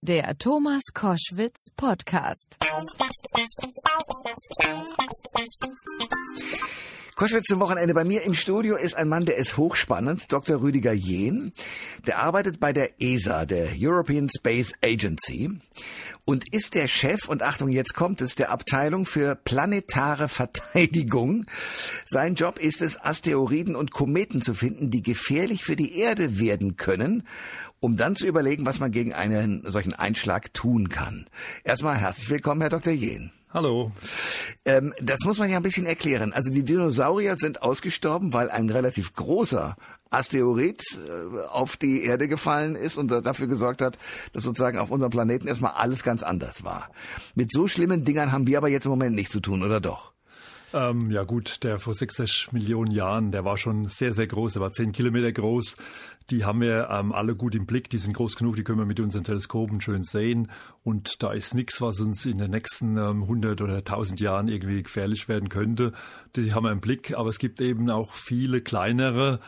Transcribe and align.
Der 0.00 0.38
Thomas 0.38 0.82
Koschwitz 0.94 1.70
Podcast. 1.76 2.56
Koschwitz 7.16 7.46
zum 7.46 7.58
Wochenende. 7.58 7.94
Bei 7.94 8.04
mir 8.04 8.22
im 8.22 8.34
Studio 8.34 8.76
ist 8.76 8.96
ein 8.96 9.08
Mann, 9.08 9.24
der 9.24 9.36
ist 9.38 9.56
hochspannend, 9.56 10.32
Dr. 10.32 10.60
Rüdiger 10.60 10.92
Jehn. 10.92 11.52
Der 12.06 12.18
arbeitet 12.18 12.60
bei 12.60 12.72
der 12.72 13.02
ESA, 13.02 13.44
der 13.44 13.70
European 13.76 14.28
Space 14.30 14.72
Agency, 14.84 15.50
und 16.24 16.54
ist 16.54 16.74
der 16.74 16.86
Chef, 16.86 17.28
und 17.28 17.42
Achtung, 17.42 17.70
jetzt 17.70 17.94
kommt 17.94 18.20
es, 18.20 18.36
der 18.36 18.52
Abteilung 18.52 19.04
für 19.04 19.34
planetare 19.34 20.28
Verteidigung. 20.28 21.46
Sein 22.06 22.36
Job 22.36 22.60
ist 22.60 22.82
es, 22.82 23.02
Asteroiden 23.02 23.74
und 23.74 23.90
Kometen 23.90 24.40
zu 24.40 24.54
finden, 24.54 24.90
die 24.90 25.02
gefährlich 25.02 25.64
für 25.64 25.74
die 25.74 25.98
Erde 25.98 26.38
werden 26.38 26.76
können 26.76 27.24
um 27.80 27.96
dann 27.96 28.16
zu 28.16 28.26
überlegen, 28.26 28.66
was 28.66 28.80
man 28.80 28.90
gegen 28.90 29.12
einen 29.12 29.62
solchen 29.64 29.94
Einschlag 29.94 30.52
tun 30.54 30.88
kann. 30.88 31.26
Erstmal 31.64 31.96
herzlich 31.96 32.30
willkommen, 32.30 32.60
Herr 32.60 32.70
Dr. 32.70 32.92
Jehn. 32.92 33.32
Hallo. 33.50 33.92
Ähm, 34.66 34.92
das 35.00 35.20
muss 35.24 35.38
man 35.38 35.48
ja 35.48 35.56
ein 35.56 35.62
bisschen 35.62 35.86
erklären. 35.86 36.34
Also 36.34 36.50
die 36.50 36.64
Dinosaurier 36.64 37.36
sind 37.36 37.62
ausgestorben, 37.62 38.34
weil 38.34 38.50
ein 38.50 38.68
relativ 38.68 39.14
großer 39.14 39.74
Asteroid 40.10 40.82
äh, 40.82 41.46
auf 41.46 41.78
die 41.78 42.04
Erde 42.04 42.28
gefallen 42.28 42.76
ist 42.76 42.98
und 42.98 43.08
dafür 43.08 43.46
gesorgt 43.46 43.80
hat, 43.80 43.96
dass 44.32 44.42
sozusagen 44.42 44.78
auf 44.78 44.90
unserem 44.90 45.10
Planeten 45.10 45.48
erstmal 45.48 45.72
alles 45.72 46.02
ganz 46.02 46.22
anders 46.22 46.62
war. 46.62 46.90
Mit 47.34 47.50
so 47.50 47.68
schlimmen 47.68 48.04
Dingern 48.04 48.32
haben 48.32 48.46
wir 48.46 48.58
aber 48.58 48.68
jetzt 48.68 48.84
im 48.84 48.90
Moment 48.90 49.14
nichts 49.14 49.32
zu 49.32 49.40
tun, 49.40 49.62
oder 49.62 49.80
doch? 49.80 50.12
Ähm, 50.74 51.10
ja 51.10 51.24
gut, 51.24 51.64
der 51.64 51.78
vor 51.78 51.94
60 51.94 52.52
Millionen 52.52 52.90
Jahren, 52.90 53.32
der 53.32 53.44
war 53.44 53.56
schon 53.56 53.88
sehr, 53.88 54.12
sehr 54.12 54.26
groß, 54.26 54.56
er 54.56 54.60
war 54.60 54.72
10 54.72 54.92
Kilometer 54.92 55.32
groß. 55.32 55.76
Die 56.30 56.44
haben 56.44 56.60
wir 56.60 56.88
ähm, 56.90 57.12
alle 57.12 57.34
gut 57.34 57.54
im 57.54 57.64
Blick, 57.64 57.88
die 57.88 57.96
sind 57.98 58.12
groß 58.12 58.36
genug, 58.36 58.56
die 58.56 58.64
können 58.64 58.78
wir 58.78 58.84
mit 58.84 59.00
unseren 59.00 59.24
Teleskopen 59.24 59.80
schön 59.80 60.02
sehen. 60.02 60.48
Und 60.84 61.22
da 61.22 61.32
ist 61.32 61.54
nichts, 61.54 61.80
was 61.80 62.00
uns 62.00 62.26
in 62.26 62.38
den 62.38 62.50
nächsten 62.50 62.98
ähm, 62.98 63.22
100 63.22 63.62
oder 63.62 63.76
1000 63.78 64.20
Jahren 64.20 64.48
irgendwie 64.48 64.82
gefährlich 64.82 65.28
werden 65.28 65.48
könnte. 65.48 65.92
Die 66.36 66.52
haben 66.52 66.64
wir 66.64 66.72
im 66.72 66.80
Blick, 66.80 67.16
aber 67.16 67.30
es 67.30 67.38
gibt 67.38 67.60
eben 67.62 67.90
auch 67.90 68.12
viele 68.12 68.60
kleinere, 68.60 69.40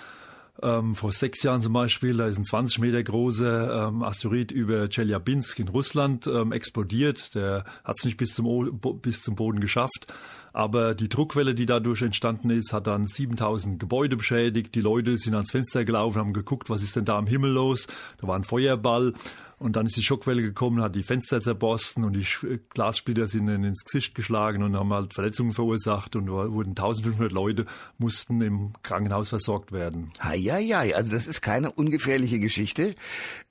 ähm, 0.62 0.94
vor 0.94 1.12
sechs 1.12 1.42
Jahren 1.42 1.62
zum 1.62 1.72
Beispiel, 1.72 2.16
da 2.16 2.27
ist 2.27 2.38
ein 2.38 2.44
20 2.44 2.80
Meter 2.80 3.02
großer 3.02 3.88
ähm, 3.88 4.02
Asteroid 4.02 4.52
über 4.52 4.88
Chelyabinsk 4.88 5.58
in 5.58 5.69
Russland 5.69 6.26
ähm, 6.26 6.52
explodiert. 6.52 7.34
Der 7.34 7.64
hat 7.84 7.97
es 7.98 8.04
nicht 8.04 8.16
bis 8.16 8.34
zum, 8.34 8.80
bis 9.00 9.22
zum 9.22 9.36
Boden 9.36 9.60
geschafft. 9.60 10.12
Aber 10.52 10.94
die 10.94 11.08
Druckwelle, 11.08 11.54
die 11.54 11.66
dadurch 11.66 12.02
entstanden 12.02 12.50
ist, 12.50 12.72
hat 12.72 12.86
dann 12.86 13.06
7000 13.06 13.78
Gebäude 13.78 14.16
beschädigt. 14.16 14.74
Die 14.74 14.80
Leute 14.80 15.16
sind 15.18 15.34
ans 15.34 15.50
Fenster 15.50 15.84
gelaufen, 15.84 16.18
haben 16.18 16.32
geguckt, 16.32 16.70
was 16.70 16.82
ist 16.82 16.96
denn 16.96 17.04
da 17.04 17.18
am 17.18 17.26
Himmel 17.26 17.52
los. 17.52 17.86
Da 18.20 18.28
war 18.28 18.36
ein 18.36 18.44
Feuerball. 18.44 19.14
Und 19.60 19.76
dann 19.76 19.84
ist 19.84 19.94
die 19.98 20.02
Schockwelle 20.02 20.40
gekommen, 20.40 20.80
hat 20.80 20.96
die 20.96 21.02
Fenster 21.02 21.42
zerborsten 21.42 22.02
und 22.04 22.14
die 22.14 22.24
Glassplitter 22.70 23.26
sind 23.26 23.42
ihnen 23.42 23.64
ins 23.64 23.84
Gesicht 23.84 24.14
geschlagen 24.14 24.62
und 24.62 24.74
haben 24.74 24.90
halt 24.90 25.12
Verletzungen 25.12 25.52
verursacht 25.52 26.16
und 26.16 26.30
wurden 26.30 26.70
1500 26.70 27.30
Leute 27.30 27.66
mussten 27.98 28.40
im 28.40 28.72
Krankenhaus 28.82 29.28
versorgt 29.28 29.70
werden. 29.70 30.12
Heieiei, 30.24 30.96
also 30.96 31.12
das 31.12 31.26
ist 31.26 31.42
keine 31.42 31.70
ungefährliche 31.70 32.38
Geschichte. 32.38 32.94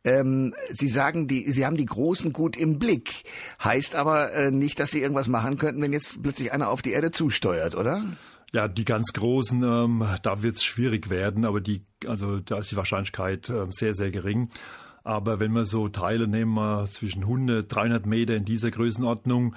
Ähm, 0.04 0.56
Sie 0.70 0.88
sagen, 0.88 1.28
die, 1.28 1.52
Sie 1.52 1.64
haben 1.64 1.78
die 1.78 1.86
Großen 1.86 2.34
gut 2.34 2.58
im 2.58 2.80
Blick. 2.80 3.26
Heißt 3.64 3.94
aber 3.94 4.34
äh, 4.34 4.50
nicht, 4.50 4.80
dass 4.80 4.90
Sie 4.90 5.02
irgendwas 5.02 5.28
machen 5.28 5.60
könnten, 5.60 5.80
wenn 5.80 5.94
jetzt 5.94 6.24
plötzlich 6.24 6.52
einer 6.52 6.70
auf 6.70 6.82
die 6.82 6.89
Erde 6.92 7.12
zusteuert, 7.12 7.76
oder? 7.76 8.04
Ja, 8.54 8.68
die 8.68 8.86
ganz 8.86 9.14
großen, 9.14 9.64
ähm, 9.64 10.06
da 10.24 10.42
wird 10.42 10.58
es 10.58 10.64
schwierig 10.64 11.10
werden, 11.10 11.46
aber 11.46 11.62
die, 11.62 11.82
also 12.08 12.40
da 12.40 12.58
ist 12.58 12.72
die 12.72 12.78
Wahrscheinlichkeit 12.78 13.50
äh, 13.50 13.68
sehr, 13.70 13.94
sehr 13.94 14.12
gering. 14.12 14.50
Aber 15.04 15.40
wenn 15.40 15.52
wir 15.54 15.66
so 15.66 15.88
Teile 15.90 16.28
nehmen, 16.28 16.54
wir 16.56 16.88
zwischen 16.90 17.24
100, 17.24 17.74
300 17.74 18.06
Meter 18.06 18.36
in 18.36 18.46
dieser 18.46 18.72
Größenordnung, 18.72 19.56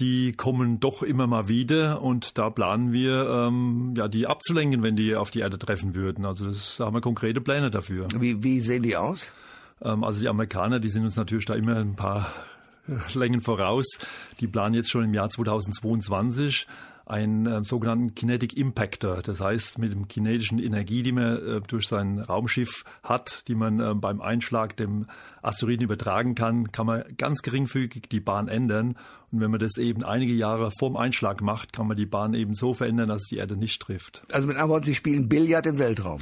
die 0.00 0.32
kommen 0.32 0.80
doch 0.80 1.02
immer 1.02 1.26
mal 1.26 1.48
wieder 1.48 2.02
und 2.02 2.36
da 2.36 2.50
planen 2.50 2.92
wir, 2.92 3.28
ähm, 3.28 3.94
ja, 3.96 4.08
die 4.08 4.26
abzulenken, 4.26 4.82
wenn 4.82 4.96
die 4.96 5.14
auf 5.14 5.30
die 5.30 5.40
Erde 5.40 5.58
treffen 5.58 5.94
würden. 5.94 6.24
Also 6.24 6.46
das 6.46 6.76
da 6.78 6.86
haben 6.86 6.94
wir 6.94 7.00
konkrete 7.00 7.40
Pläne 7.40 7.70
dafür. 7.70 8.08
Wie, 8.18 8.42
wie 8.42 8.60
sehen 8.60 8.82
die 8.82 8.96
aus? 8.96 9.32
Ähm, 9.82 10.02
also 10.02 10.20
die 10.20 10.28
Amerikaner, 10.28 10.80
die 10.80 10.88
sind 10.88 11.04
uns 11.04 11.16
natürlich 11.16 11.46
da 11.46 11.54
immer 11.54 11.76
ein 11.76 11.94
paar 11.94 12.32
Längen 13.14 13.40
voraus. 13.40 13.86
Die 14.40 14.46
planen 14.46 14.74
jetzt 14.74 14.90
schon 14.90 15.04
im 15.04 15.14
Jahr 15.14 15.30
2022 15.30 16.66
einen 17.06 17.46
äh, 17.46 17.64
sogenannten 17.64 18.14
Kinetic 18.14 18.56
Impactor. 18.56 19.20
Das 19.22 19.40
heißt, 19.40 19.78
mit 19.78 19.92
dem 19.92 20.08
kinetischen 20.08 20.58
Energie, 20.58 21.02
die 21.02 21.12
man 21.12 21.36
äh, 21.36 21.60
durch 21.66 21.86
sein 21.86 22.18
Raumschiff 22.18 22.84
hat, 23.02 23.46
die 23.48 23.54
man 23.54 23.80
äh, 23.80 23.94
beim 23.94 24.20
Einschlag 24.20 24.76
dem 24.76 25.06
Asteroiden 25.42 25.84
übertragen 25.84 26.34
kann, 26.34 26.72
kann 26.72 26.86
man 26.86 27.04
ganz 27.18 27.42
geringfügig 27.42 28.08
die 28.10 28.20
Bahn 28.20 28.48
ändern. 28.48 28.96
Und 29.30 29.40
wenn 29.40 29.50
man 29.50 29.60
das 29.60 29.76
eben 29.76 30.04
einige 30.04 30.32
Jahre 30.32 30.70
vorm 30.78 30.96
Einschlag 30.96 31.42
macht, 31.42 31.72
kann 31.72 31.86
man 31.86 31.96
die 31.96 32.06
Bahn 32.06 32.34
eben 32.34 32.54
so 32.54 32.72
verändern, 32.72 33.08
dass 33.08 33.24
die 33.24 33.36
Erde 33.36 33.56
nicht 33.56 33.82
trifft. 33.82 34.22
Also 34.32 34.46
mit 34.46 34.56
anderen 34.56 34.70
Worten, 34.70 34.86
Sie 34.86 34.94
spielen 34.94 35.28
Billard 35.28 35.66
im 35.66 35.78
Weltraum. 35.78 36.20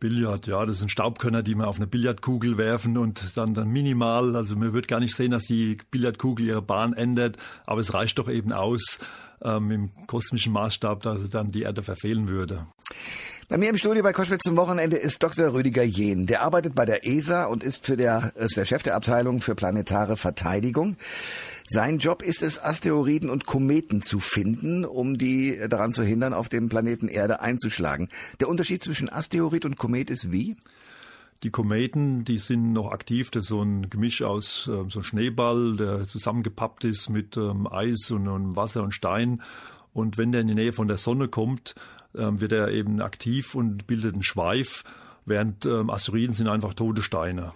Billard, 0.00 0.46
ja, 0.46 0.64
das 0.66 0.78
sind 0.78 0.90
Staubkörner, 0.90 1.42
die 1.42 1.54
man 1.54 1.66
auf 1.66 1.76
eine 1.76 1.86
Billardkugel 1.86 2.58
werfen 2.58 2.98
und 2.98 3.36
dann, 3.36 3.54
dann 3.54 3.68
minimal, 3.68 4.36
also 4.36 4.56
man 4.56 4.72
wird 4.72 4.88
gar 4.88 5.00
nicht 5.00 5.14
sehen, 5.14 5.30
dass 5.30 5.44
die 5.44 5.78
Billardkugel 5.90 6.46
ihre 6.46 6.62
Bahn 6.62 6.92
ändert, 6.92 7.36
aber 7.66 7.80
es 7.80 7.94
reicht 7.94 8.18
doch 8.18 8.28
eben 8.28 8.52
aus, 8.52 8.98
ähm, 9.42 9.70
im 9.70 10.06
kosmischen 10.06 10.52
Maßstab, 10.52 11.02
dass 11.02 11.20
es 11.20 11.30
dann 11.30 11.50
die 11.50 11.62
Erde 11.62 11.82
verfehlen 11.82 12.28
würde. 12.28 12.66
Bei 13.48 13.58
mir 13.58 13.70
im 13.70 13.76
Studio 13.76 14.02
bei 14.02 14.12
Koschwitz 14.12 14.42
zum 14.42 14.56
Wochenende 14.56 14.96
ist 14.96 15.22
Dr. 15.22 15.52
Rüdiger 15.52 15.84
Jehn. 15.84 16.26
Der 16.26 16.42
arbeitet 16.42 16.74
bei 16.74 16.84
der 16.84 17.06
ESA 17.06 17.44
und 17.44 17.62
ist, 17.62 17.86
für 17.86 17.96
der, 17.96 18.32
ist 18.34 18.56
der 18.56 18.64
Chef 18.64 18.82
der 18.82 18.96
Abteilung 18.96 19.40
für 19.40 19.54
planetare 19.54 20.16
Verteidigung. 20.16 20.96
Sein 21.68 21.98
Job 21.98 22.22
ist 22.22 22.42
es, 22.42 22.62
Asteroiden 22.62 23.28
und 23.28 23.44
Kometen 23.44 24.00
zu 24.00 24.20
finden, 24.20 24.84
um 24.84 25.18
die 25.18 25.58
daran 25.68 25.92
zu 25.92 26.04
hindern, 26.04 26.32
auf 26.32 26.48
dem 26.48 26.68
Planeten 26.68 27.08
Erde 27.08 27.40
einzuschlagen. 27.40 28.08
Der 28.38 28.48
Unterschied 28.48 28.84
zwischen 28.84 29.10
Asteroid 29.10 29.64
und 29.64 29.76
Komet 29.76 30.08
ist 30.08 30.30
wie? 30.30 30.56
Die 31.42 31.50
Kometen, 31.50 32.24
die 32.24 32.38
sind 32.38 32.72
noch 32.72 32.92
aktiv. 32.92 33.32
Das 33.32 33.46
ist 33.46 33.48
so 33.48 33.62
ein 33.62 33.90
Gemisch 33.90 34.22
aus 34.22 34.68
äh, 34.68 34.88
so 34.88 35.00
ein 35.00 35.04
Schneeball, 35.04 35.76
der 35.76 36.08
zusammengepappt 36.08 36.84
ist 36.84 37.10
mit 37.10 37.36
ähm, 37.36 37.66
Eis 37.66 38.12
und, 38.12 38.28
und, 38.28 38.54
Wasser 38.54 38.84
und 38.84 38.94
Stein. 38.94 39.42
Und 39.92 40.18
wenn 40.18 40.30
der 40.30 40.42
in 40.42 40.46
die 40.46 40.54
Nähe 40.54 40.72
von 40.72 40.86
der 40.86 40.98
Sonne 40.98 41.26
kommt, 41.26 41.74
ähm, 42.14 42.40
wird 42.40 42.52
er 42.52 42.68
eben 42.68 43.02
aktiv 43.02 43.56
und 43.56 43.88
bildet 43.88 44.14
einen 44.14 44.22
Schweif, 44.22 44.84
während 45.24 45.66
ähm, 45.66 45.90
Asteroiden 45.90 46.32
sind 46.32 46.46
einfach 46.46 46.74
tote 46.74 47.02
Steine. 47.02 47.52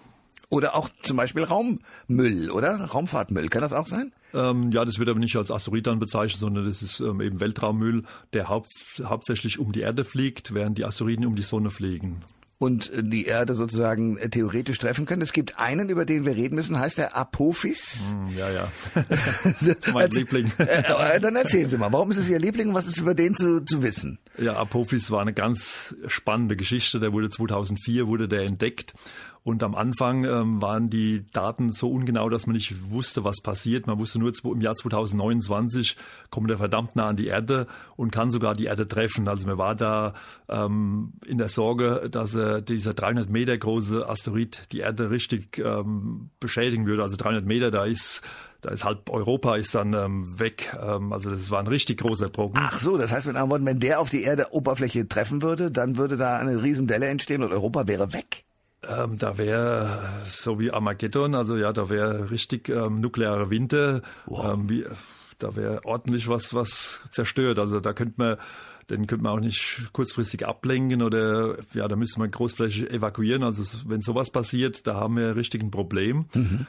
Oder 0.51 0.75
auch 0.75 0.89
zum 1.03 1.17
Beispiel 1.17 1.45
Raummüll, 1.45 2.51
oder? 2.51 2.85
Raumfahrtmüll, 2.85 3.49
kann 3.49 3.63
das 3.63 3.73
auch 3.73 3.87
sein? 3.87 4.13
Ähm, 4.35 4.73
ja, 4.73 4.85
das 4.85 4.99
wird 4.99 5.09
aber 5.09 5.21
nicht 5.21 5.37
als 5.37 5.51
Asteroid 5.51 5.87
dann 5.87 6.01
bezeichnet, 6.01 6.41
sondern 6.41 6.67
das 6.67 6.83
ist 6.83 7.01
ähm, 7.01 7.21
eben 7.21 7.41
Weltraummüll, 7.41 8.03
der 8.33 8.49
haupt, 8.49 9.03
hauptsächlich 9.05 9.61
um 9.61 9.73
die 9.73 9.81
Erde 9.81 10.05
fliegt, 10.05 10.53
während 10.53 10.77
die 10.77 10.85
Asteroiden 10.85 11.25
um 11.25 11.37
die 11.37 11.43
Sonne 11.43 11.71
fliegen 11.71 12.23
und 12.61 12.93
die 12.95 13.25
Erde 13.25 13.55
sozusagen 13.55 14.19
äh, 14.19 14.29
theoretisch 14.29 14.79
treffen 14.79 15.07
können. 15.07 15.23
Es 15.23 15.33
gibt 15.33 15.59
einen, 15.59 15.89
über 15.89 16.05
den 16.05 16.27
wir 16.27 16.37
reden 16.37 16.57
müssen, 16.57 16.79
heißt 16.79 16.99
der 16.99 17.17
Apophis. 17.17 18.01
Mm, 18.15 18.37
ja, 18.37 18.51
ja. 18.51 18.69
mein 19.95 20.11
Liebling. 20.11 20.53
Äh, 20.61 21.17
äh, 21.17 21.21
dann 21.21 21.37
erzählen 21.37 21.71
Sie 21.71 21.79
mal, 21.79 21.91
warum 21.91 22.11
ist 22.11 22.19
es 22.19 22.29
Ihr 22.29 22.39
Liebling? 22.39 22.75
Was 22.75 22.87
ist 22.87 22.99
über 22.99 23.15
den 23.15 23.35
zu, 23.35 23.65
zu 23.65 23.83
wissen? 23.83 24.19
Ja, 24.41 24.55
Apophis 24.57 25.11
war 25.11 25.21
eine 25.21 25.35
ganz 25.35 25.95
spannende 26.07 26.57
Geschichte. 26.57 26.99
Der 26.99 27.13
wurde 27.13 27.29
2004 27.29 28.07
wurde 28.07 28.27
der 28.27 28.45
entdeckt 28.45 28.95
und 29.43 29.63
am 29.63 29.75
Anfang 29.75 30.25
ähm, 30.25 30.61
waren 30.61 30.91
die 30.91 31.25
Daten 31.33 31.73
so 31.73 31.91
ungenau, 31.91 32.29
dass 32.29 32.47
man 32.47 32.55
nicht 32.55 32.91
wusste, 32.91 33.25
was 33.25 33.41
passiert. 33.41 33.87
Man 33.87 33.99
wusste 33.99 34.19
nur, 34.19 34.33
im 34.45 34.61
Jahr 34.61 34.75
2029 34.75 35.97
kommt 36.31 36.51
er 36.51 36.59
verdammt 36.59 36.95
nah 36.95 37.09
an 37.09 37.17
die 37.17 37.27
Erde 37.27 37.67
und 37.97 38.11
kann 38.11 38.31
sogar 38.31 38.55
die 38.55 38.67
Erde 38.67 38.87
treffen. 38.87 39.27
Also 39.29 39.47
man 39.47 39.57
war 39.57 39.75
da 39.75 40.13
ähm, 40.49 41.15
in 41.25 41.39
der 41.39 41.49
Sorge, 41.49 42.09
dass 42.11 42.35
er 42.35 42.61
dieser 42.61 42.93
300 42.93 43.31
Meter 43.31 43.57
große 43.57 44.07
Asteroid 44.07 44.65
die 44.73 44.81
Erde 44.81 45.11
richtig 45.11 45.59
ähm, 45.59 46.31
beschädigen 46.39 46.87
würde. 46.87 47.03
Also 47.03 47.17
300 47.17 47.47
Meter, 47.47 47.71
da 47.71 47.87
ist 47.87 48.21
da 48.63 48.71
ist 48.71 48.85
halb 48.85 49.09
Europa 49.11 49.57
ist 49.57 49.75
dann 49.75 49.95
ähm, 49.95 50.39
weg. 50.39 50.77
Ähm, 50.81 51.13
also 51.13 51.31
das 51.31 51.51
war 51.51 51.61
ein 51.61 51.67
richtig 51.67 52.01
großer 52.01 52.29
Brocken. 52.29 52.59
Ach 52.61 52.79
so, 52.79 52.99
das 52.99 53.13
heißt 53.13 53.27
mit 53.27 53.37
anderen 53.37 53.51
Worten, 53.51 53.67
wenn 53.67 53.81
der 53.81 54.01
auf 54.01 54.11
die 54.11 54.23
Erde 54.23 54.49
Oberfläche 54.53 55.09
treffen 55.09 55.43
würde, 55.43 55.71
dann 55.71 55.97
würde 55.97 56.17
da 56.17 56.39
eine 56.39 56.63
Riesendelle 56.63 57.07
entstehen 57.07 57.43
und 57.43 57.53
Europa 57.53 57.87
wäre 57.87 58.13
weg. 58.13 58.45
Ähm, 58.83 59.19
da 59.19 59.37
wäre 59.37 59.99
so 60.25 60.59
wie 60.59 60.71
Armageddon, 60.71 61.35
also 61.35 61.57
ja, 61.57 61.73
da 61.73 61.91
wäre 61.91 62.31
richtig 62.31 62.69
ähm, 62.69 63.01
nukleare 63.01 63.51
Winter. 63.51 64.03
Wow. 64.27 64.55
Ähm, 64.55 64.71
wie, 64.71 64.87
da 65.39 65.57
wäre 65.57 65.85
ordentlich 65.85 66.29
was, 66.29 66.55
was 66.55 67.03
zerstört. 67.11 67.59
Also 67.59 67.81
da 67.81 67.93
könnte 67.93 68.15
man, 68.17 68.37
den 68.89 69.07
könnte 69.07 69.25
man 69.25 69.33
auch 69.33 69.41
nicht 69.41 69.89
kurzfristig 69.93 70.47
ablenken 70.47 71.03
oder 71.03 71.57
ja, 71.75 71.89
da 71.89 71.97
müsste 71.97 72.21
man 72.21 72.31
großflächig 72.31 72.91
evakuieren. 72.91 73.43
Also 73.43 73.63
wenn 73.87 74.01
sowas 74.01 74.31
passiert, 74.31 74.87
da 74.87 74.95
haben 74.95 75.17
wir 75.17 75.37
richtig 75.37 75.63
ein 75.63 75.71
Problem. 75.71 76.27
Mhm. 76.35 76.67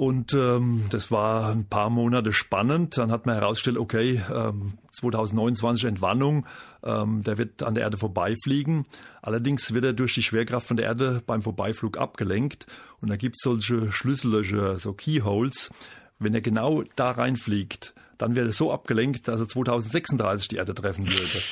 Und 0.00 0.32
ähm, 0.32 0.84
das 0.88 1.10
war 1.10 1.50
ein 1.50 1.66
paar 1.66 1.90
Monate 1.90 2.32
spannend. 2.32 2.96
Dann 2.96 3.12
hat 3.12 3.26
man 3.26 3.34
herausgestellt, 3.34 3.76
okay, 3.76 4.22
ähm, 4.34 4.78
2029 4.92 5.84
Entwarnung, 5.84 6.46
ähm, 6.82 7.22
der 7.22 7.36
wird 7.36 7.62
an 7.62 7.74
der 7.74 7.84
Erde 7.84 7.98
vorbeifliegen. 7.98 8.86
Allerdings 9.20 9.74
wird 9.74 9.84
er 9.84 9.92
durch 9.92 10.14
die 10.14 10.22
Schwerkraft 10.22 10.66
von 10.66 10.78
der 10.78 10.86
Erde 10.86 11.22
beim 11.26 11.42
Vorbeiflug 11.42 11.98
abgelenkt. 11.98 12.66
Und 13.02 13.10
da 13.10 13.16
gibt 13.16 13.36
es 13.36 13.42
solche 13.42 13.92
Schlüssellöcher, 13.92 14.78
so 14.78 14.94
Keyholes. 14.94 15.70
Wenn 16.18 16.32
er 16.32 16.40
genau 16.40 16.82
da 16.96 17.10
reinfliegt, 17.10 17.92
dann 18.16 18.36
wäre 18.36 18.46
er 18.46 18.52
so 18.54 18.72
abgelenkt, 18.72 19.28
dass 19.28 19.38
er 19.38 19.48
2036 19.48 20.48
die 20.48 20.56
Erde 20.56 20.74
treffen 20.74 21.06
würde. 21.06 21.42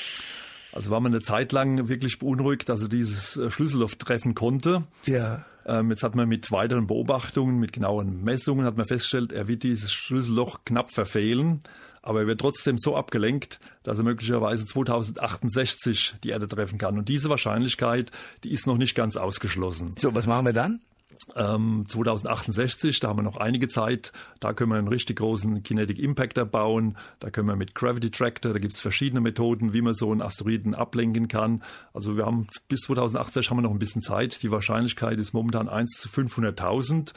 Also 0.73 0.91
war 0.91 1.01
man 1.01 1.13
eine 1.13 1.21
Zeit 1.21 1.53
lang 1.53 1.89
wirklich 1.89 2.19
beunruhigt, 2.19 2.71
dass 2.71 2.81
er 2.81 2.89
dieses 2.89 3.37
äh, 3.37 3.51
Schlüsselloch 3.51 3.95
treffen 3.97 4.35
konnte. 4.35 4.85
Ja. 5.05 5.45
Ähm, 5.69 5.91
jetzt 5.91 6.03
hat 6.03 6.15
man 6.15 6.29
mit 6.29 6.51
weiteren 6.51 6.87
Beobachtungen, 6.87 7.59
mit 7.59 7.73
genauen 7.75 8.25
Messungen, 8.25 8.65
hat 8.65 8.79
man 8.79 8.87
festgestellt, 8.87 9.33
er 9.33 9.47
wird 9.49 9.63
dieses 9.63 9.93
Schlüsselloch 9.93 10.65
knapp 10.65 10.91
verfehlen. 10.91 11.61
Aber 12.01 12.21
er 12.21 12.27
wird 12.27 12.41
trotzdem 12.41 12.79
so 12.79 12.97
abgelenkt, 12.97 13.61
dass 13.83 13.99
er 13.99 14.05
möglicherweise 14.05 14.65
2068 14.65 16.17
die 16.25 16.31
Erde 16.31 16.49
treffen 16.49 16.79
kann. 16.79 16.97
Und 16.97 17.09
diese 17.11 17.29
Wahrscheinlichkeit, 17.29 18.11
die 18.45 18.51
ist 18.51 18.67
noch 18.67 18.79
nicht 18.79 18.95
ganz 18.95 19.17
ausgeschlossen. 19.17 19.91
So, 19.99 20.15
was 20.15 20.27
machen 20.27 20.47
wir 20.47 20.53
dann? 20.55 20.81
Ähm, 21.37 21.85
2068, 21.89 23.01
da 23.01 23.09
haben 23.09 23.19
wir 23.19 23.23
noch 23.23 23.37
einige 23.37 23.69
Zeit. 23.69 24.13
Da 24.41 24.53
können 24.53 24.71
wir 24.71 24.79
einen 24.79 24.89
richtig 24.89 25.19
großen 25.19 25.63
Kinetic 25.63 25.99
Impactor 25.99 26.45
bauen. 26.45 26.97
Da 27.21 27.31
können 27.31 27.49
wir 27.49 27.57
mit 27.57 27.75
Gravity 27.75 28.11
Tractor, 28.11 28.53
da 28.53 28.59
gibt 28.59 28.75
es 28.75 28.81
verschiedene 28.81 29.21
Methoden, 29.21 29.73
wie 29.73 29.83
man 29.83 29.95
so 29.95 30.11
einen 30.11 30.23
Asteroiden 30.23 30.75
ablenken 30.75 31.29
kann. 31.29 31.63
Also 31.93 32.17
wir 32.17 32.27
haben 32.27 32.47
bis 32.69 32.81
2068 32.81 33.51
haben 33.51 33.59
wir 33.59 33.63
noch 33.63 33.73
ein 33.73 33.79
bisschen 33.79 34.03
Zeit. 34.03 34.43
Die 34.43 34.51
Wahrscheinlichkeit 34.51 35.19
ist 35.19 35.33
momentan 35.33 35.69
1 35.69 35.93
zu 35.99 36.09
500.000. 36.09 37.13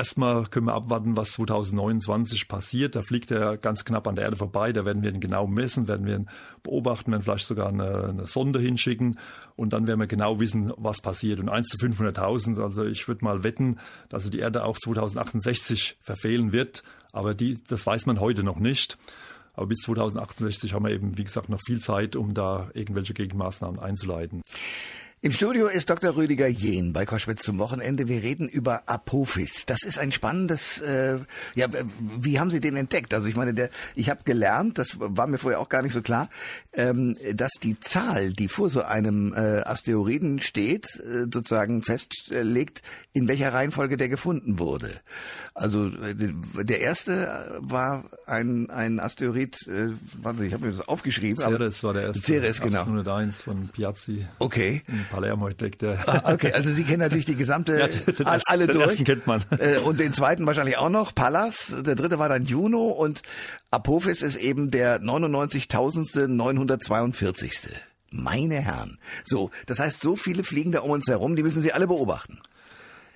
Erstmal 0.00 0.46
können 0.46 0.64
wir 0.64 0.72
abwarten, 0.72 1.18
was 1.18 1.32
2029 1.32 2.48
passiert. 2.48 2.96
Da 2.96 3.02
fliegt 3.02 3.30
er 3.30 3.58
ganz 3.58 3.84
knapp 3.84 4.08
an 4.08 4.14
der 4.14 4.24
Erde 4.24 4.38
vorbei. 4.38 4.72
Da 4.72 4.86
werden 4.86 5.02
wir 5.02 5.12
ihn 5.12 5.20
genau 5.20 5.46
messen, 5.46 5.88
werden 5.88 6.06
wir 6.06 6.16
ihn 6.16 6.30
beobachten, 6.62 7.12
werden 7.12 7.22
vielleicht 7.22 7.44
sogar 7.44 7.68
eine, 7.68 8.04
eine 8.04 8.26
Sonde 8.26 8.60
hinschicken 8.60 9.18
und 9.56 9.74
dann 9.74 9.86
werden 9.86 10.00
wir 10.00 10.06
genau 10.06 10.40
wissen, 10.40 10.72
was 10.78 11.02
passiert. 11.02 11.38
Und 11.38 11.50
1 11.50 11.68
zu 11.68 11.76
500.000, 11.76 12.62
also 12.62 12.86
ich 12.86 13.08
würde 13.08 13.22
mal 13.26 13.44
wetten, 13.44 13.78
dass 14.08 14.24
er 14.24 14.30
die 14.30 14.38
Erde 14.38 14.64
auch 14.64 14.78
2068 14.78 15.98
verfehlen 16.00 16.52
wird. 16.52 16.82
Aber 17.12 17.34
die, 17.34 17.58
das 17.68 17.86
weiß 17.86 18.06
man 18.06 18.20
heute 18.20 18.42
noch 18.42 18.58
nicht. 18.58 18.96
Aber 19.52 19.66
bis 19.66 19.80
2068 19.80 20.72
haben 20.72 20.86
wir 20.86 20.92
eben, 20.92 21.18
wie 21.18 21.24
gesagt, 21.24 21.50
noch 21.50 21.60
viel 21.66 21.80
Zeit, 21.80 22.16
um 22.16 22.32
da 22.32 22.70
irgendwelche 22.72 23.12
Gegenmaßnahmen 23.12 23.78
einzuleiten. 23.78 24.40
Im 25.22 25.32
Studio 25.32 25.66
ist 25.66 25.90
Dr. 25.90 26.16
Rüdiger 26.16 26.46
Jehn 26.46 26.94
bei 26.94 27.04
Koschwitz 27.04 27.42
zum 27.42 27.58
Wochenende. 27.58 28.08
Wir 28.08 28.22
reden 28.22 28.48
über 28.48 28.88
Apophis. 28.88 29.66
Das 29.66 29.82
ist 29.82 29.98
ein 29.98 30.12
spannendes, 30.12 30.80
äh, 30.80 31.18
ja, 31.54 31.66
wie 31.98 32.40
haben 32.40 32.50
Sie 32.50 32.60
den 32.60 32.74
entdeckt? 32.74 33.12
Also 33.12 33.28
ich 33.28 33.36
meine, 33.36 33.52
der, 33.52 33.68
ich 33.94 34.08
habe 34.08 34.22
gelernt, 34.24 34.78
das 34.78 34.96
war 34.98 35.26
mir 35.26 35.36
vorher 35.36 35.60
auch 35.60 35.68
gar 35.68 35.82
nicht 35.82 35.92
so 35.92 36.00
klar, 36.00 36.30
ähm, 36.72 37.16
dass 37.34 37.52
die 37.62 37.78
Zahl, 37.78 38.32
die 38.32 38.48
vor 38.48 38.70
so 38.70 38.80
einem 38.80 39.34
äh, 39.34 39.60
Asteroiden 39.60 40.40
steht, 40.40 40.86
äh, 41.00 41.24
sozusagen 41.30 41.82
festlegt, 41.82 42.80
in 43.12 43.28
welcher 43.28 43.52
Reihenfolge 43.52 43.98
der 43.98 44.08
gefunden 44.08 44.58
wurde. 44.58 44.90
Also 45.52 45.88
äh, 45.88 46.64
der 46.64 46.80
erste 46.80 47.58
war 47.60 48.04
ein, 48.24 48.70
ein 48.70 48.98
Asteroid, 48.98 49.58
äh, 49.66 49.90
warte, 50.22 50.46
ich 50.46 50.54
habe 50.54 50.64
mir 50.64 50.72
das 50.72 50.88
aufgeschrieben. 50.88 51.36
Ceres 51.36 51.84
war 51.84 51.92
der 51.92 52.04
erste. 52.04 52.22
Ceres, 52.22 52.62
genau. 52.62 52.78
1801 52.78 53.38
von 53.38 53.68
Piazzi. 53.68 54.26
Okay. 54.38 54.82
Palermo 55.10 55.48
entdeckt. 55.48 55.82
Ja. 55.82 55.96
Ah, 56.06 56.32
okay, 56.32 56.52
also 56.52 56.70
Sie 56.70 56.84
kennen 56.84 57.00
natürlich 57.00 57.26
die 57.26 57.36
gesamte, 57.36 57.78
ja, 57.78 57.88
den 57.88 58.26
all, 58.26 58.40
alle 58.46 58.66
den 58.66 58.76
durch. 58.76 58.88
ersten 58.88 59.04
kennt 59.04 59.26
man. 59.26 59.44
Äh, 59.58 59.76
und 59.78 60.00
den 60.00 60.12
zweiten 60.12 60.46
wahrscheinlich 60.46 60.76
auch 60.78 60.88
noch, 60.88 61.14
Pallas. 61.14 61.74
Der 61.84 61.96
dritte 61.96 62.18
war 62.18 62.28
dann 62.28 62.44
Juno 62.46 62.88
und 62.88 63.22
Apophis 63.70 64.22
ist 64.22 64.36
eben 64.36 64.70
der 64.70 65.02
99.942. 65.02 67.70
Meine 68.10 68.56
Herren. 68.56 68.98
So, 69.24 69.50
das 69.66 69.80
heißt, 69.80 70.00
so 70.00 70.16
viele 70.16 70.42
fliegen 70.42 70.72
da 70.72 70.80
um 70.80 70.90
uns 70.90 71.06
herum, 71.08 71.36
die 71.36 71.42
müssen 71.42 71.62
Sie 71.62 71.72
alle 71.72 71.86
beobachten. 71.86 72.40